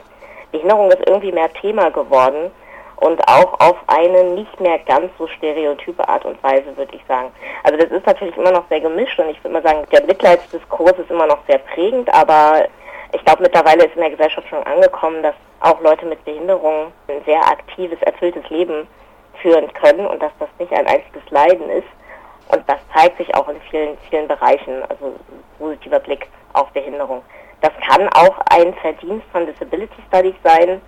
[0.51, 2.51] Behinderung ist irgendwie mehr Thema geworden
[2.97, 7.31] und auch auf eine nicht mehr ganz so stereotype Art und Weise, würde ich sagen.
[7.63, 10.99] Also das ist natürlich immer noch sehr gemischt und ich würde mal sagen, der Mitleidsdiskurs
[10.99, 12.65] ist immer noch sehr prägend, aber
[13.13, 17.23] ich glaube mittlerweile ist in der Gesellschaft schon angekommen, dass auch Leute mit Behinderung ein
[17.25, 18.87] sehr aktives, erfülltes Leben
[19.41, 21.87] führen können und dass das nicht ein einziges Leiden ist.
[22.49, 25.15] Und das zeigt sich auch in vielen, vielen Bereichen, also
[25.57, 27.21] positiver Blick auf Behinderung.
[27.61, 30.81] Das kann auch ein Verdienst von Disability Studies sein,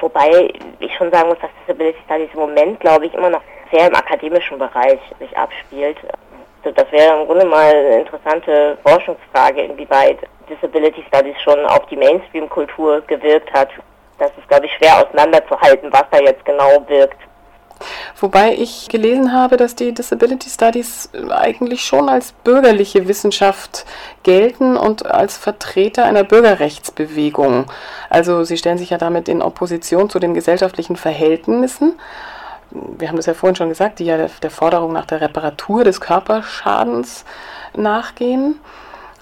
[0.00, 3.88] wobei ich schon sagen muss, dass Disability Studies im Moment, glaube ich, immer noch sehr
[3.88, 5.96] im akademischen Bereich sich abspielt.
[6.64, 11.96] Also das wäre im Grunde mal eine interessante Forschungsfrage, inwieweit Disability Studies schon auf die
[11.96, 13.68] Mainstream-Kultur gewirkt hat.
[14.18, 17.18] Das ist, glaube ich, schwer auseinanderzuhalten, was da jetzt genau wirkt.
[18.16, 23.84] Wobei ich gelesen habe, dass die Disability Studies eigentlich schon als bürgerliche Wissenschaft
[24.24, 27.66] gelten und als Vertreter einer Bürgerrechtsbewegung.
[28.10, 31.98] Also sie stellen sich ja damit in Opposition zu den gesellschaftlichen Verhältnissen.
[32.70, 36.00] Wir haben das ja vorhin schon gesagt, die ja der Forderung nach der Reparatur des
[36.00, 37.24] Körperschadens
[37.74, 38.60] nachgehen.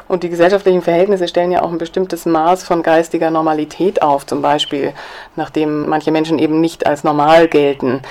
[0.09, 4.41] Und die gesellschaftlichen Verhältnisse stellen ja auch ein bestimmtes Maß von geistiger Normalität auf, zum
[4.41, 4.93] Beispiel,
[5.35, 8.03] nachdem manche Menschen eben nicht als normal gelten.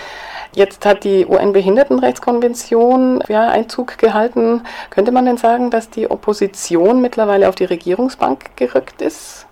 [0.54, 4.64] Jetzt hat die UN-Behindertenrechtskonvention ja, Einzug gehalten.
[4.90, 9.48] Könnte man denn sagen, dass die Opposition mittlerweile auf die Regierungsbank gerückt ist?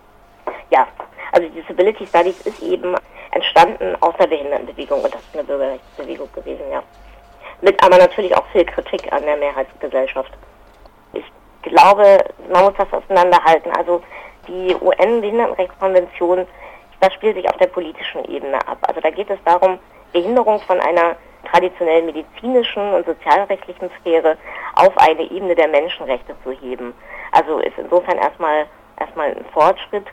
[0.70, 0.88] Ja,
[1.34, 2.96] also Disability Studies ist eben
[3.34, 6.84] entstanden aus der Behindertenbewegung und das ist eine Bürgerrechtsbewegung gewesen, ja.
[7.62, 10.32] Mit aber natürlich auch viel Kritik an der Mehrheitsgesellschaft.
[11.14, 11.24] Ich
[11.62, 13.72] glaube, man muss das auseinanderhalten.
[13.72, 14.02] Also
[14.48, 16.46] die UN-Behindertenrechtskonvention,
[17.00, 18.78] das spielt sich auf der politischen Ebene ab.
[18.82, 19.80] Also da geht es darum,
[20.12, 21.16] Behinderung von einer
[21.50, 24.38] traditionell medizinischen und sozialrechtlichen Sphäre
[24.76, 26.94] auf eine Ebene der Menschenrechte zu heben.
[27.32, 28.66] Also ist insofern erstmal
[29.00, 30.06] erstmal ein Fortschritt,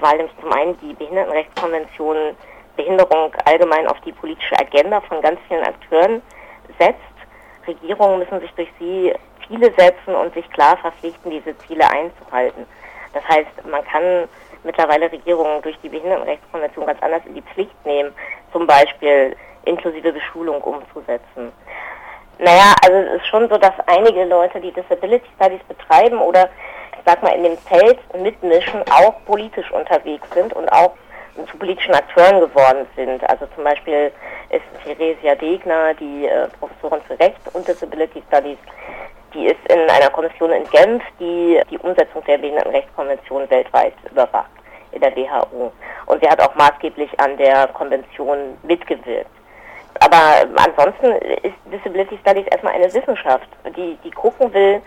[0.00, 2.36] weil nämlich zum einen die Behindertenrechtskonvention
[2.76, 6.22] Behinderung allgemein auf die politische Agenda von ganz vielen Akteuren
[6.78, 6.98] setzt.
[7.66, 9.12] Regierungen müssen sich durch sie
[9.46, 12.66] Ziele setzen und sich klar verpflichten, diese Ziele einzuhalten.
[13.12, 14.28] Das heißt, man kann
[14.64, 18.12] mittlerweile Regierungen durch die Behindertenrechtskonvention ganz anders in die Pflicht nehmen,
[18.52, 21.52] zum Beispiel inklusive Beschulung umzusetzen.
[22.38, 26.48] Naja, also es ist schon so, dass einige Leute, die Disability Studies betreiben oder
[27.08, 30.92] sag mal in dem Feld mitmischen, auch politisch unterwegs sind und auch
[31.50, 33.26] zu politischen Akteuren geworden sind.
[33.30, 34.12] Also zum Beispiel
[34.50, 38.58] ist Theresia Degner, die äh, Professorin für Recht und Disability Studies,
[39.32, 44.50] die ist in einer Kommission in Genf, die die Umsetzung der Behindertenrechtskonvention weltweit überwacht
[44.92, 45.72] in der WHO.
[46.06, 49.30] Und sie hat auch maßgeblich an der Konvention mitgewirkt.
[50.00, 54.82] Aber ansonsten ist Disability Studies erstmal eine Wissenschaft, die, die gucken will,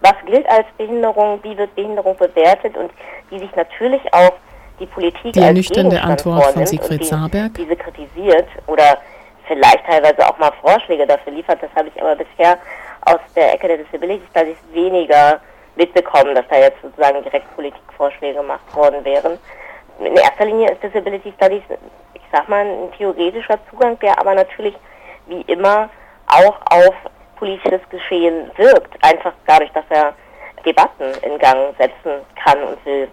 [0.00, 2.90] was gilt als Behinderung, wie wird Behinderung bewertet und
[3.30, 4.32] die sich natürlich auch
[4.78, 7.54] die Politik die ernüchternde Antwort von Siegfried Saarberg.
[7.54, 8.98] diese kritisiert oder
[9.46, 11.62] vielleicht teilweise auch mal Vorschläge dafür liefert.
[11.62, 12.58] Das habe ich aber bisher
[13.02, 15.40] aus der Ecke der Disability Studies weniger
[15.76, 19.38] mitbekommen, dass da jetzt sozusagen direkt Politikvorschläge gemacht worden wären.
[20.00, 21.62] In erster Linie ist Disability Studies,
[22.14, 24.74] ich sag mal, ein theoretischer Zugang, der aber natürlich
[25.26, 25.88] wie immer
[26.26, 26.94] auch auf
[27.36, 30.14] politisches Geschehen wirkt, einfach dadurch, dass er
[30.64, 33.08] Debatten in Gang setzen kann und will.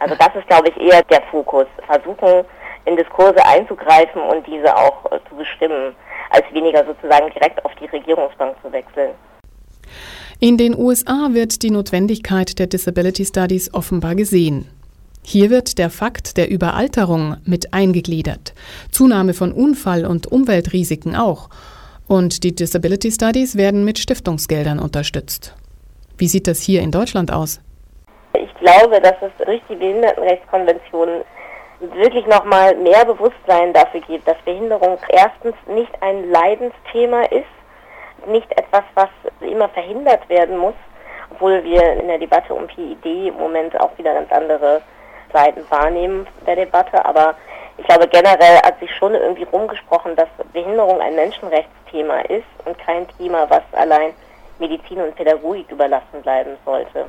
[0.00, 1.66] Also das ist, glaube ich, eher der Fokus.
[1.86, 2.44] Versuchen,
[2.86, 5.94] in Diskurse einzugreifen und diese auch zu bestimmen,
[6.30, 9.10] als weniger sozusagen direkt auf die Regierungsbank zu wechseln.
[10.38, 14.68] In den USA wird die Notwendigkeit der Disability Studies offenbar gesehen.
[15.22, 18.54] Hier wird der Fakt der Überalterung mit eingegliedert,
[18.90, 21.50] Zunahme von Unfall- und Umweltrisiken auch.
[22.10, 25.54] Und die Disability Studies werden mit Stiftungsgeldern unterstützt.
[26.18, 27.60] Wie sieht das hier in Deutschland aus?
[28.34, 31.20] Ich glaube, dass es durch die Behindertenrechtskonvention
[31.94, 38.82] wirklich nochmal mehr Bewusstsein dafür gibt, dass Behinderung erstens nicht ein Leidensthema ist, nicht etwas,
[38.96, 40.74] was immer verhindert werden muss,
[41.30, 44.82] obwohl wir in der Debatte um PID im Moment auch wieder ganz andere
[45.32, 47.04] Seiten wahrnehmen der Debatte.
[47.04, 47.36] Aber
[47.80, 53.08] ich glaube, generell hat sich schon irgendwie rumgesprochen, dass Behinderung ein Menschenrechtsthema ist und kein
[53.16, 54.12] Thema, was allein
[54.58, 57.06] Medizin und Pädagogik überlassen bleiben sollte.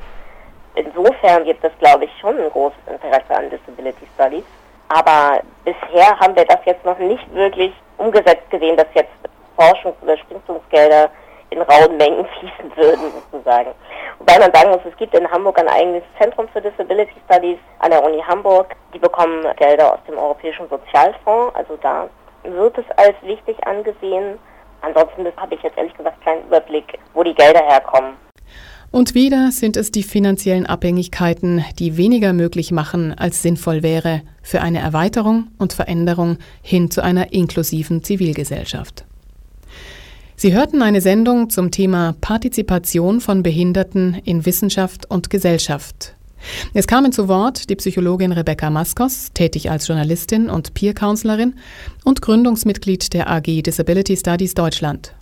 [0.74, 4.44] Insofern gibt es, glaube ich, schon ein großes Interesse an Disability Studies.
[4.88, 9.12] Aber bisher haben wir das jetzt noch nicht wirklich umgesetzt gesehen, dass jetzt
[9.58, 11.10] Forschungs- oder Stiftungsgelder
[11.52, 13.70] in rauen Mengen fließen würden, sozusagen.
[14.18, 17.90] Wobei man sagen muss, es gibt in Hamburg ein eigenes Zentrum für Disability Studies an
[17.90, 18.74] der Uni Hamburg.
[18.94, 21.54] Die bekommen Gelder aus dem Europäischen Sozialfonds.
[21.54, 22.08] Also da
[22.44, 24.38] wird es als wichtig angesehen.
[24.80, 28.14] Ansonsten habe ich jetzt ehrlich gesagt keinen Überblick, wo die Gelder herkommen.
[28.90, 34.60] Und wieder sind es die finanziellen Abhängigkeiten, die weniger möglich machen, als sinnvoll wäre für
[34.60, 39.06] eine Erweiterung und Veränderung hin zu einer inklusiven Zivilgesellschaft.
[40.42, 46.16] Sie hörten eine Sendung zum Thema Partizipation von Behinderten in Wissenschaft und Gesellschaft.
[46.74, 51.54] Es kamen zu Wort die Psychologin Rebecca Maskos, tätig als Journalistin und Peer-Counselorin
[52.02, 55.14] und Gründungsmitglied der AG Disability Studies Deutschland.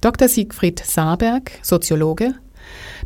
[0.00, 0.26] Dr.
[0.26, 2.34] Siegfried Saarberg, Soziologe,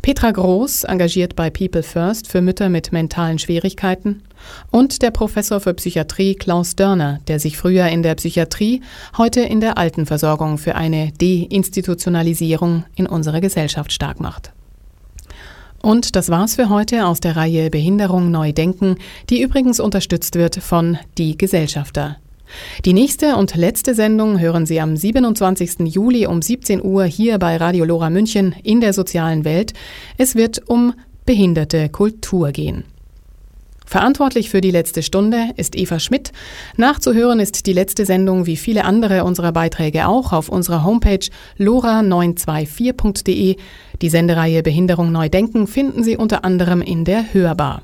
[0.01, 4.23] Petra Groß, engagiert bei People First für Mütter mit mentalen Schwierigkeiten
[4.71, 8.81] und der Professor für Psychiatrie Klaus Dörner, der sich früher in der Psychiatrie,
[9.17, 14.51] heute in der Altenversorgung für eine Deinstitutionalisierung in unserer Gesellschaft stark macht.
[15.81, 18.97] Und das war's für heute aus der Reihe Behinderung neu denken,
[19.29, 22.17] die übrigens unterstützt wird von Die Gesellschafter.
[22.85, 25.79] Die nächste und letzte Sendung hören Sie am 27.
[25.93, 29.73] Juli um 17 Uhr hier bei Radio Lora München in der sozialen Welt.
[30.17, 30.93] Es wird um
[31.25, 32.83] behinderte Kultur gehen.
[33.85, 36.31] Verantwortlich für die letzte Stunde ist Eva Schmidt.
[36.75, 41.27] Nachzuhören ist die letzte Sendung wie viele andere unserer Beiträge auch auf unserer Homepage
[41.59, 43.57] lora924.de.
[44.01, 47.83] Die Sendereihe Behinderung neu denken finden Sie unter anderem in der Hörbar.